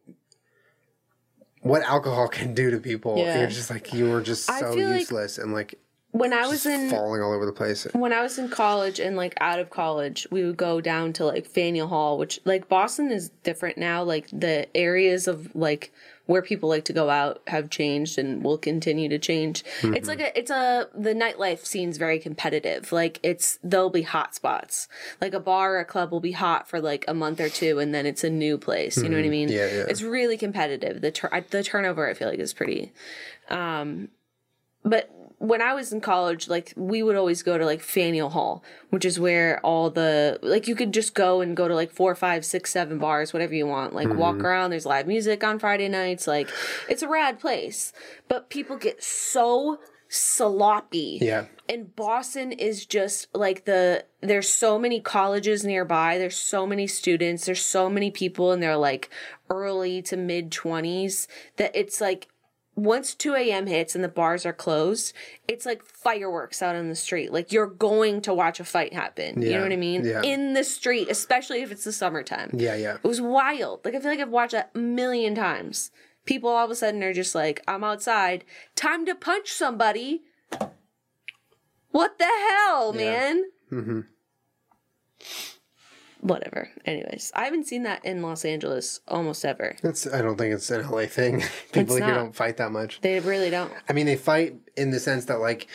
[1.60, 3.18] what alcohol can do to people.
[3.18, 3.38] Yeah.
[3.40, 5.74] You're just like you were just so feel like useless and like
[6.12, 7.86] When I was in falling all over the place.
[7.92, 11.24] when I was in college and like out of college, we would go down to
[11.24, 14.02] like Faneuil Hall, which like Boston is different now.
[14.02, 15.92] Like the areas of like
[16.30, 19.64] where people like to go out have changed and will continue to change.
[19.82, 22.92] It's like a it's a the nightlife scene's very competitive.
[22.92, 24.86] Like it's there'll be hot spots.
[25.20, 27.80] Like a bar or a club will be hot for like a month or two
[27.80, 28.96] and then it's a new place.
[28.96, 29.48] You know what I mean?
[29.48, 29.84] Yeah, yeah.
[29.88, 31.00] It's really competitive.
[31.00, 32.92] The tur- the turnover I feel like is pretty
[33.48, 34.08] um,
[34.84, 35.10] but
[35.40, 39.06] when I was in college, like we would always go to like Faneuil Hall, which
[39.06, 42.44] is where all the like you could just go and go to like four, five,
[42.44, 43.94] six, seven bars, whatever you want.
[43.94, 44.46] Like walk mm-hmm.
[44.46, 44.70] around.
[44.70, 46.26] There's live music on Friday nights.
[46.26, 46.50] Like
[46.90, 47.94] it's a rad place.
[48.28, 49.80] But people get so
[50.10, 51.18] sloppy.
[51.22, 51.46] Yeah.
[51.70, 57.46] And Boston is just like the there's so many colleges nearby, there's so many students,
[57.46, 59.08] there's so many people and they're like
[59.48, 62.28] early to mid 20s that it's like
[62.84, 63.66] once 2 a.m.
[63.66, 65.12] hits and the bars are closed,
[65.48, 67.32] it's like fireworks out on the street.
[67.32, 69.42] Like you're going to watch a fight happen.
[69.42, 70.04] You know what I mean?
[70.04, 70.22] yeah.
[70.22, 72.50] In the street, especially if it's the summertime.
[72.54, 72.94] Yeah, yeah.
[72.96, 73.84] It was wild.
[73.84, 75.90] Like I feel like I've watched that a million times.
[76.24, 78.44] People all of a sudden are just like, I'm outside.
[78.76, 80.22] Time to punch somebody.
[81.90, 83.04] What the hell, Yeah.
[83.10, 83.44] man?
[83.68, 84.00] hmm
[86.20, 86.68] Whatever.
[86.84, 89.76] Anyways, I haven't seen that in Los Angeles almost ever.
[89.82, 90.06] It's.
[90.06, 91.42] I don't think it's an LA thing.
[91.72, 93.00] People here don't fight that much.
[93.00, 93.72] They really don't.
[93.88, 95.66] I mean, they fight in the sense that like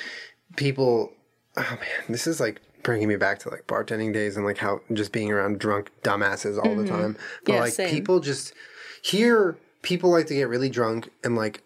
[0.56, 1.12] people.
[1.58, 4.82] Oh man, this is like bringing me back to like bartending days and like how
[4.94, 7.14] just being around drunk dumbasses all the time.
[7.14, 7.52] But Mm-hmm.
[7.52, 7.90] Yeah, like same.
[7.90, 8.54] people just
[9.02, 11.64] here, people like to get really drunk and like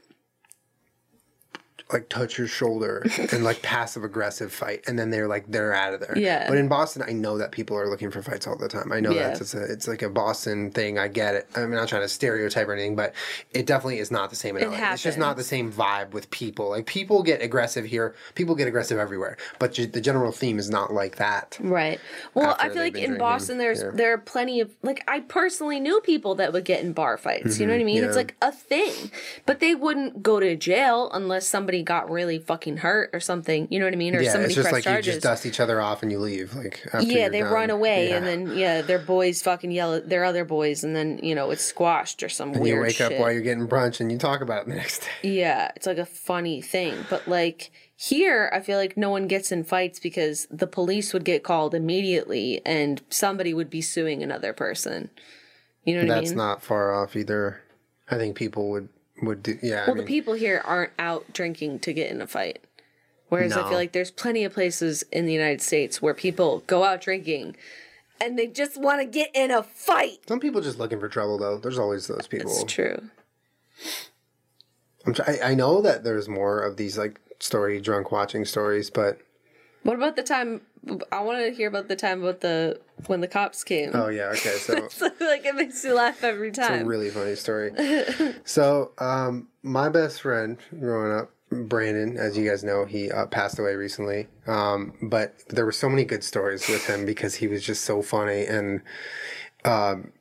[1.92, 5.94] like touch your shoulder and like passive aggressive fight and then they're like they're out
[5.94, 6.48] of there Yeah.
[6.48, 9.00] but in boston i know that people are looking for fights all the time i
[9.00, 9.30] know Yeah.
[9.30, 12.10] that it's a, it's like a boston thing i get it i'm not trying to
[12.10, 13.14] stereotype or anything but
[13.52, 14.94] it definitely is not the same in It LA.
[14.94, 18.68] it's just not the same vibe with people like people get aggressive here people get
[18.68, 22.00] aggressive everywhere but the general theme is not like that Right.
[22.34, 23.92] Well, I feel like in drinking, Boston, there's yeah.
[23.94, 27.60] there are plenty of like I personally knew people that would get in bar fights.
[27.60, 27.86] you know what I mm-hmm.
[27.86, 28.04] mean?
[28.04, 29.12] It's like a thing,
[29.46, 33.68] but they wouldn't go to jail unless somebody got really fucking hurt or something.
[33.70, 34.16] You know what I mean?
[34.16, 35.08] Or yeah somebody it's just like charges.
[35.08, 37.52] you just dust each other off and you leave like after yeah, they done.
[37.54, 38.18] run away, Yeah.
[38.18, 41.52] and then yeah, their boys fucking yell at their other boys, and then you know
[41.52, 43.12] it's squashed or some and weird you wake shit.
[43.14, 45.08] up while you're getting brunch and you talk about it the next day
[45.40, 46.96] Yeah, it's like a funny thing.
[47.10, 51.26] But like here, I feel like no one gets in fights because the police would
[51.26, 55.10] get called immediately and somebody would be suing another person.
[55.86, 56.38] You know what I that's mean?
[56.38, 57.62] not far off either
[58.12, 58.90] i think people would
[59.22, 62.22] would do yeah I well, mean, the people here aren't out drinking to get in
[62.22, 62.60] a fight.
[63.30, 66.84] Whereas I feel like there's plenty of places in the United States where people go
[66.84, 67.56] out drinking
[68.20, 70.18] and they just want to get in a fight.
[70.28, 71.60] Some people just looking for trouble though.
[71.60, 72.50] There's always those people.
[72.52, 73.10] It's true.
[75.06, 78.90] I'm try- I, I know that there's more of these like story drunk watching stories,
[78.90, 79.20] but
[79.84, 80.62] What about the time?
[81.12, 83.92] I want to hear about the time about the when the cops came.
[83.94, 84.56] oh yeah, okay.
[84.58, 84.74] So
[85.20, 86.88] like it makes me laugh every it's a time.
[86.88, 87.72] really funny story.
[88.46, 93.60] so um, my best friend growing up, Brandon, as you guys know, he uh, passed
[93.60, 94.28] away recently.
[94.48, 98.02] Um, but there were so many good stories with him because he was just so
[98.02, 98.82] funny and.
[99.66, 100.14] Um,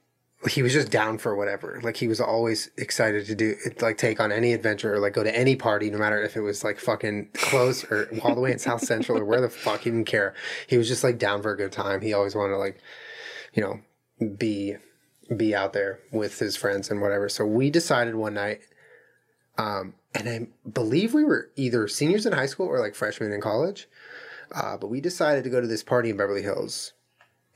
[0.47, 1.81] he was just down for whatever.
[1.83, 5.25] Like he was always excited to do like take on any adventure or like go
[5.25, 8.53] to any party, no matter if it was like fucking close or all the way
[8.53, 10.35] in South Central or where the fuck he didn't care.
[10.69, 12.03] He was just like down for a good time.
[12.03, 12.79] He always wanted to like,
[13.53, 13.81] you know,
[14.37, 14.77] be
[15.37, 17.29] be out there with his friends and whatever.
[17.29, 18.61] So we decided one night,
[19.59, 23.41] um, and I believe we were either seniors in high school or like freshmen in
[23.41, 23.89] college.
[24.55, 26.93] Uh, but we decided to go to this party in Beverly Hills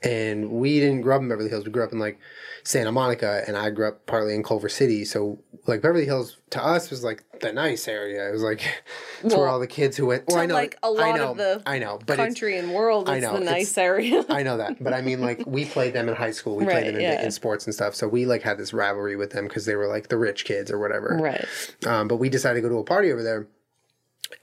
[0.03, 1.65] and we didn't grow up in Beverly Hills.
[1.65, 2.19] We grew up in like
[2.63, 5.05] Santa Monica, and I grew up partly in Culver City.
[5.05, 8.27] So like Beverly Hills to us was like the nice area.
[8.29, 8.61] It was like
[9.23, 10.25] it's where all the kids who went.
[10.27, 12.73] Well, I know, like, a I lot know, of the I know, but Country and
[12.73, 14.25] world I know, the nice area.
[14.29, 16.55] I know that, but I mean, like we played them in high school.
[16.55, 17.23] We Right, played them in, yeah.
[17.25, 17.95] in sports and stuff.
[17.95, 20.69] So we like had this rivalry with them because they were like the rich kids
[20.71, 21.17] or whatever.
[21.21, 21.45] right.
[21.87, 23.47] Um, but we decided to go to a party over there.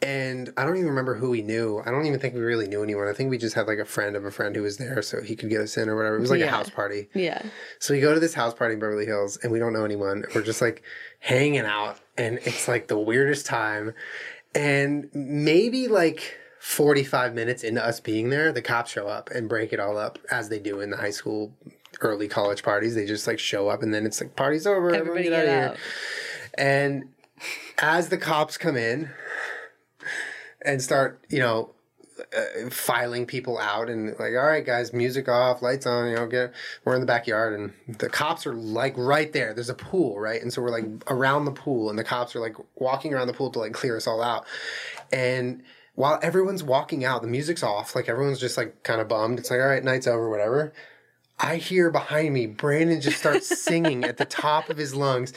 [0.03, 1.83] And I don't even remember who we knew.
[1.85, 3.07] I don't even think we really knew anyone.
[3.07, 5.21] I think we just had like a friend of a friend who was there so
[5.21, 6.17] he could get us in or whatever.
[6.17, 7.09] It was like a house party.
[7.15, 7.43] Yeah.
[7.81, 10.25] So we go to this house party in Beverly Hills and we don't know anyone.
[10.35, 10.83] We're just like
[11.19, 13.93] hanging out and it's like the weirdest time.
[14.55, 19.73] And maybe like 45 minutes into us being there, the cops show up and break
[19.73, 21.53] it all up as they do in the high school,
[22.01, 22.95] early college parties.
[22.95, 24.95] They just like show up and then it's like party's over.
[24.95, 25.77] Everybody get, get out out.
[25.77, 25.85] here.
[26.57, 27.05] And
[27.79, 29.11] as the cops come in
[30.65, 31.71] and start, you know,
[32.37, 36.27] uh, filing people out and like, all right, guys, music off, lights on, you know,
[36.27, 36.53] get,
[36.85, 39.55] we're in the backyard and the cops are like right there.
[39.55, 40.41] There's a pool, right?
[40.41, 43.33] And so we're like around the pool and the cops are like walking around the
[43.33, 44.47] pool to like clear us all out.
[45.13, 45.63] And
[45.95, 49.39] while everyone's walking out, the music's off, like everyone's just like kind of bummed.
[49.39, 50.73] It's like, all right, night's over, whatever.
[51.43, 55.33] I hear behind me, Brandon just starts singing at the top of his lungs,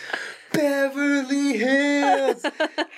[0.51, 2.45] Beverly Hills,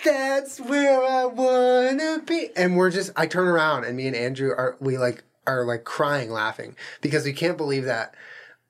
[0.03, 2.49] that's where I wanna be.
[2.55, 5.83] And we're just, I turn around and me and Andrew are, we like, are like
[5.83, 8.15] crying laughing because we can't believe that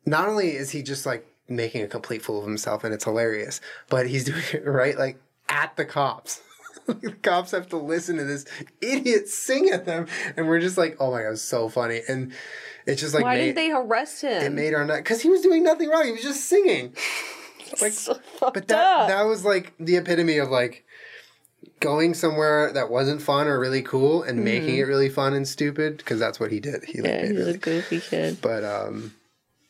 [0.06, 3.62] not only is he just like making a complete fool of himself and it's hilarious,
[3.90, 5.18] but he's doing it right like
[5.48, 6.42] at the cops.
[6.88, 8.46] the cops have to listen to this
[8.82, 10.06] idiot sing at them,
[10.38, 12.02] and we're just like, oh my god, so funny.
[12.08, 12.32] And
[12.86, 14.44] it's just like Why made, didn't they arrest him?
[14.44, 16.06] it made our night because he was doing nothing wrong.
[16.06, 16.94] He was just singing.
[17.82, 19.08] Like, so but that up.
[19.08, 20.86] that was like the epitome of like
[21.80, 25.98] going somewhere that wasn't fun or really cool and making it really fun and stupid
[25.98, 26.86] because that's what he did.
[26.86, 27.34] He like, Mm-hmm.
[27.34, 28.38] Yeah, he's a goofy kid.
[28.40, 29.14] But um,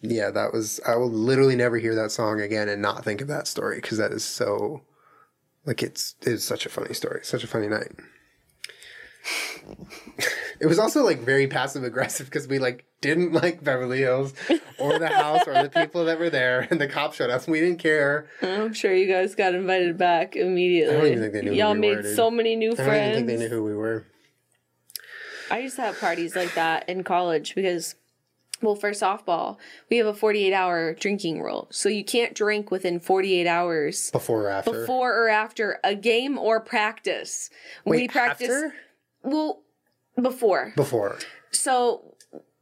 [0.02, 0.80] yeah, that was.
[0.86, 3.98] I will literally never hear that song again and not think of that story because
[3.98, 4.82] that is so.
[5.66, 7.94] Like it's it's such a funny story, such a funny night.
[10.60, 14.34] It was also like very passive aggressive because we like didn't like Beverly Hills
[14.80, 17.48] or the house or the people that were there, and the cops showed up.
[17.48, 18.28] We didn't care.
[18.42, 20.96] I'm sure you guys got invited back immediately.
[20.96, 22.90] I don't even think they knew who Y'all we made were, so many new friends.
[22.90, 24.06] I don't even think they knew who we were.
[25.52, 27.96] I used to have parties like that in college because,
[28.62, 29.58] well, for softball,
[29.92, 31.68] we have a 48 hour drinking rule.
[31.70, 34.72] So you can't drink within 48 hours Before or after?
[34.72, 37.50] before or after a game or practice.
[37.86, 38.74] Wait, we practice, after?
[39.26, 39.62] Well,
[40.22, 40.72] before.
[40.76, 41.18] Before.
[41.52, 42.16] So,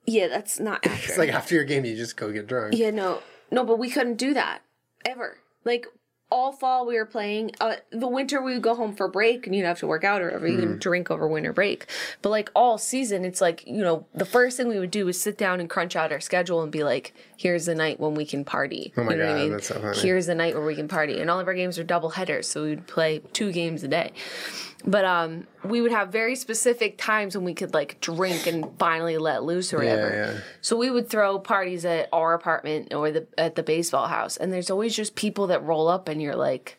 [0.05, 1.07] yeah, that's not after.
[1.09, 2.73] It's like after your game, you just go get drunk.
[2.75, 4.61] Yeah, no, no, but we couldn't do that
[5.05, 5.37] ever.
[5.65, 5.85] Like
[6.31, 7.51] all fall, we were playing.
[7.61, 10.19] Uh, the winter, we would go home for break, and you'd have to work out
[10.19, 10.47] or whatever.
[10.47, 10.77] You Mm-hmm.
[10.79, 11.85] drink over winter break,
[12.23, 15.21] but like all season, it's like you know, the first thing we would do is
[15.21, 18.25] sit down and crunch out our schedule and be like, "Here's the night when we
[18.25, 19.51] can party." Oh my you know what God, I mean?
[19.51, 19.99] that's so funny.
[19.99, 22.47] Here's the night where we can party, and all of our games are double headers,
[22.47, 24.11] so we'd play two games a day.
[24.85, 29.17] But um, we would have very specific times when we could like drink and finally
[29.17, 30.09] let loose or whatever.
[30.09, 30.41] yeah.
[30.61, 34.51] So we would throw parties at our apartment or the at the baseball house, and
[34.51, 36.77] there's always just people that roll up, and you're like,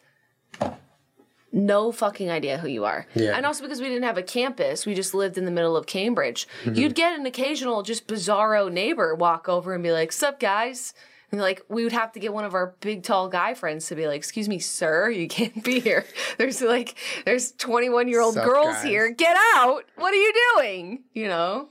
[1.54, 3.06] no fucking idea who you are.
[3.14, 3.36] Yeah.
[3.36, 5.86] And also because we didn't have a campus, we just lived in the middle of
[5.86, 6.48] Cambridge.
[6.64, 6.74] Mm-hmm.
[6.74, 10.92] You'd get an occasional just bizarro neighbor walk over and be like, "Sup, guys."
[11.34, 13.96] And like we would have to get one of our big tall guy friends to
[13.96, 16.04] be like, "Excuse me, sir, you can't be here.
[16.38, 19.10] There's like there's 21 year old Sup, girls guys?" here.
[19.10, 19.84] Get out!
[19.96, 21.02] What are you doing?
[21.12, 21.68] You know."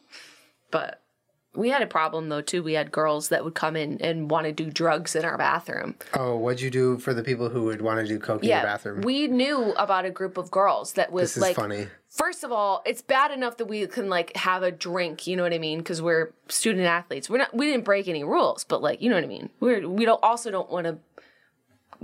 [0.69, 1.02] But
[1.55, 2.63] we had a problem though too.
[2.63, 5.95] We had girls that would come in and want to do drugs in our bathroom.
[6.13, 8.63] Oh, what'd you do for the people who would want to do coke in your
[8.63, 9.01] bathroom?
[9.01, 11.55] we knew about a group of girls that was this is like.
[11.55, 11.87] funny.
[12.09, 15.25] First of all, it's bad enough that we can like have a drink.
[15.25, 15.79] You know what I mean?
[15.79, 17.29] Because we're student athletes.
[17.29, 17.55] We're not.
[17.55, 19.49] We didn't break any rules, but like you know what I mean.
[19.59, 20.97] We're we don't also don't want to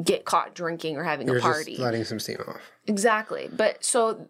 [0.01, 1.71] get caught drinking or having You're a party.
[1.71, 2.61] just letting some steam off.
[2.87, 3.49] Exactly.
[3.51, 4.27] But so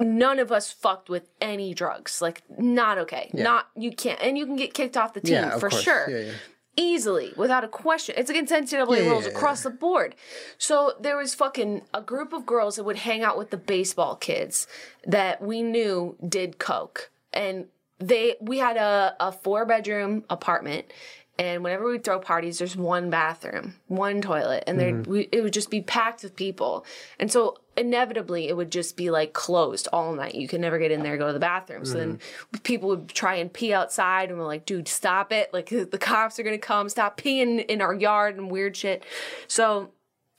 [0.00, 2.20] none of us fucked with any drugs.
[2.22, 3.30] Like not okay.
[3.32, 5.82] Not you can't and you can get kicked off the team Yeah, for course.
[5.82, 6.10] sure.
[6.10, 6.32] Yeah, yeah.
[6.78, 8.14] Easily, without a question.
[8.18, 9.36] It's against NCAA Yeah, rules yeah, yeah.
[9.36, 10.14] across the board.
[10.58, 14.14] So there was fucking a group of girls that would hang out with the baseball
[14.14, 14.66] kids
[15.06, 17.10] that we knew did coke.
[17.32, 17.66] And
[17.98, 20.92] they we had a, a four bedroom apartment
[21.38, 25.10] and whenever we throw parties there's one bathroom one toilet and there Mm-hmm.
[25.10, 26.84] we, it would just be packed with people.
[27.18, 30.34] And so inevitably it would just be like closed all night.
[30.34, 31.84] You could never get in there go to the bathroom.
[31.84, 32.58] So then Mm-hmm.
[32.62, 35.52] people would try and pee outside and we're like dude stop it.
[35.52, 36.88] Like the cops are gonna come.
[36.88, 39.02] Stop peeing in our yard and weird shit.
[39.48, 39.90] So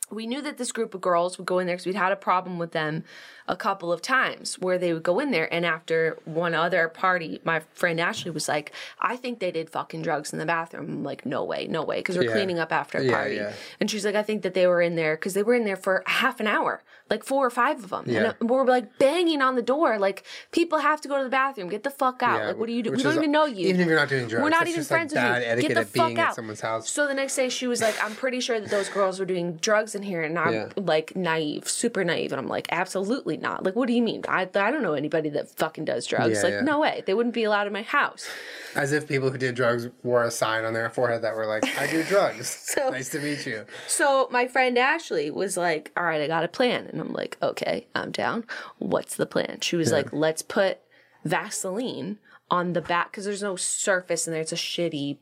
[0.09, 2.15] we knew that this group of girls would go in there because we'd had a
[2.15, 3.03] problem with them
[3.49, 7.39] a couple of times where they would go in there and after one other party
[7.45, 11.03] my friend ashley was like i think they did fucking drugs in the bathroom i'm
[11.03, 12.31] like no way no way because we're Yeah.
[12.33, 13.53] cleaning up after a party yeah.
[13.79, 15.77] and she's like i think that they were in there because they were in there
[15.77, 19.41] for half an hour like four or five of them and uh, we're like banging
[19.41, 22.45] on the door like people have to go to the bathroom get the fuck out
[22.45, 24.27] like what do you do we don't even know you Even if you're not doing
[24.27, 25.49] drugs, we're not even like, friends bad with you.
[25.51, 26.35] etiquette Get the fuck out.
[26.35, 26.89] someone's house.
[26.89, 29.55] So the next day she was like, I'm pretty sure that those girls were doing
[29.57, 30.69] drugs in here, and I'm Yeah.
[30.77, 33.63] like naive, super naive, and I'm like, absolutely not.
[33.65, 34.23] Like, what do you mean?
[34.29, 36.37] I I don't know anybody that fucking does drugs.
[36.37, 36.61] Yeah, like, yeah.
[36.61, 38.29] no way, they wouldn't be allowed in my house.
[38.75, 41.63] As if people who did drugs wore a sign on their forehead that were like,
[41.79, 42.73] I do drugs.
[42.77, 43.65] nice to meet you.
[43.87, 47.37] So my friend Ashley was like, "All right, I got a plan," and I'm like,
[47.41, 48.45] "Okay, I'm down.
[48.77, 50.79] What's the plan?" She was like, "Let's put
[51.25, 52.19] Vaseline
[52.49, 55.17] on the back because there's no surface and there's a shitty."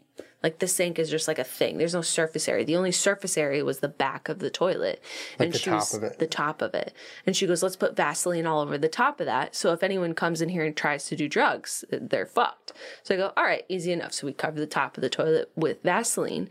[0.46, 1.80] Like the sink is just like a thing.
[1.80, 2.64] There's no surface area.
[2.66, 5.02] The only surface area was the back of the toilet,
[5.40, 6.20] and the she top was of it.
[6.20, 6.94] the top of it.
[7.26, 9.56] And she goes, "Let's put Vaseline all over the top of that.
[9.56, 13.18] So if anyone comes in here and tries to do drugs, they're fucked." So I
[13.18, 16.48] go, "All right, easy enough." So we cover the top of the toilet with Vaseline,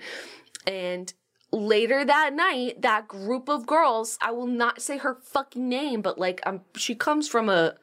[0.66, 1.14] and
[1.52, 6.18] later that night, that group of girls, I will not say her fucking name, but
[6.18, 7.74] like um she comes from a,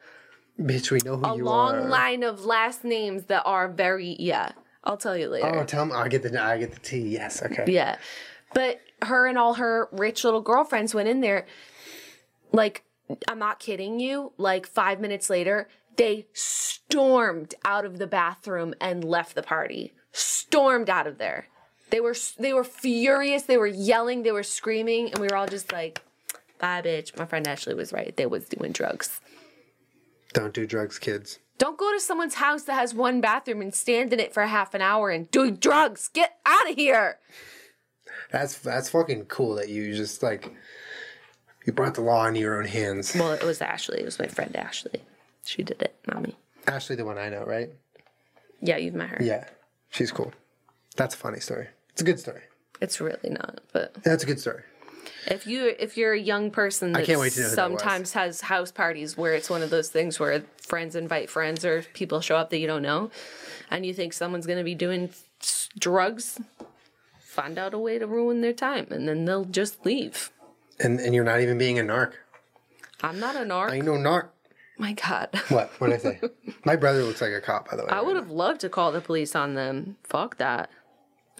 [0.60, 1.88] Bitch, we know who a you long are.
[1.88, 4.52] line of last names that are very yeah.
[4.84, 5.60] I'll tell you later.
[5.60, 5.92] Oh, tell me.
[5.92, 7.08] I get the I get the tea.
[7.08, 7.42] Yes.
[7.42, 7.64] Okay.
[7.68, 7.96] Yeah.
[8.54, 11.46] But her and all her rich little girlfriends went in there.
[12.52, 12.84] Like,
[13.28, 14.32] I'm not kidding you.
[14.36, 19.92] Like, five minutes later, they stormed out of the bathroom and left the party.
[20.12, 21.48] Stormed out of there.
[21.90, 23.42] They were they were furious.
[23.44, 24.22] They were yelling.
[24.22, 26.02] They were screaming, and we were all just like,
[26.58, 28.16] "Bye, bitch." My friend Ashley was right.
[28.16, 29.20] They was doing drugs.
[30.32, 31.38] Don't do drugs, kids.
[31.62, 34.74] Don't go to someone's house that has one bathroom and stand in it for half
[34.74, 36.08] an hour and do drugs.
[36.12, 37.20] Get out of here.
[38.32, 40.52] That's that's fucking cool that you just like
[41.64, 43.14] You brought the law into your own hands.
[43.14, 44.00] Well, it was Ashley.
[44.00, 45.04] It was my friend Ashley.
[45.44, 46.36] She did it, not me.
[46.66, 47.70] Ashley, the one I know, right?
[48.60, 49.18] Yeah, you've met her.
[49.22, 49.44] Yeah,
[49.90, 50.32] she's cool.
[50.96, 51.68] That's a funny story.
[51.90, 52.42] It's a good story.
[52.80, 54.64] It's really not, but That's a good story.
[55.26, 58.72] If you if you're a young person that can't wait to know sometimes has house
[58.72, 62.50] parties where it's one of those things where friends invite friends or people show up
[62.50, 63.10] that you don't know,
[63.70, 65.10] and you think someone's gonna be doing
[65.78, 66.40] drugs,
[67.20, 70.30] find out a way to ruin their time, and then they'll just leave.
[70.80, 72.12] And and you're not even being a narc.
[73.02, 73.70] I'm not a narc.
[73.70, 74.28] I know narc.
[74.78, 75.28] My God.
[75.48, 75.70] What?
[75.78, 76.20] What did I say?
[76.64, 77.90] My brother looks like a cop, by the way.
[77.90, 79.96] I would have loved to call the police on them.
[80.02, 80.70] Fuck that.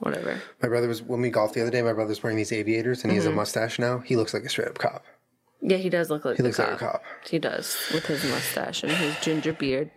[0.01, 0.41] Whatever.
[0.63, 1.83] My brother was when we golfed the other day.
[1.83, 3.27] My brother's wearing these aviators, and he Mm-hmm.
[3.27, 3.99] has a mustache now.
[3.99, 5.05] He looks like a straight up cop.
[5.61, 6.39] Yeah, he does look like a cop.
[6.39, 7.03] He looks like a cop.
[7.29, 9.91] He does with his mustache and his ginger beard.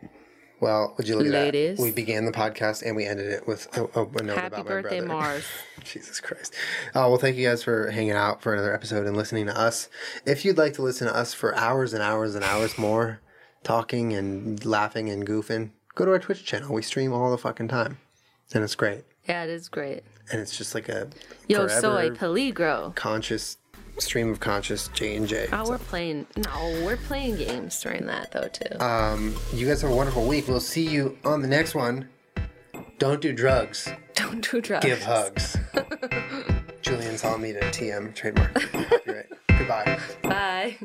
[0.61, 1.77] Well, would you look at Ladies.
[1.77, 1.83] that?
[1.83, 4.65] We began the podcast and we ended it with a, a, a note Happy about
[4.67, 5.21] birthday, my brother.
[5.23, 5.43] Mars.
[5.83, 6.53] Jesus Christ.
[6.89, 9.89] Uh, well, thank you guys for hanging out for another episode and listening to us.
[10.25, 13.19] If you'd like to listen to us for hours and hours and hours more,
[13.63, 16.73] talking and laughing and goofing, go to our Twitch channel.
[16.73, 17.97] We stream all the fucking time,
[18.53, 19.03] and it's great.
[19.27, 20.03] Yeah, it is great.
[20.31, 21.07] And it's just like a
[21.47, 22.93] Yo, soy peligro.
[22.95, 23.57] conscious
[23.97, 25.47] stream of conscious J and J.
[25.53, 26.27] Oh, we're playing.
[26.35, 28.79] No, we're playing games during that though too.
[28.83, 30.47] Um, you guys have a wonderful week.
[30.47, 32.09] We'll see you on the next one.
[32.97, 33.89] Don't do drugs.
[34.15, 34.85] Don't do drugs.
[34.85, 35.57] Give hugs.
[36.81, 38.53] Julian Salamita, TM trademark.
[38.89, 39.25] Copyright.
[39.47, 39.99] Goodbye.
[40.23, 40.77] Bye.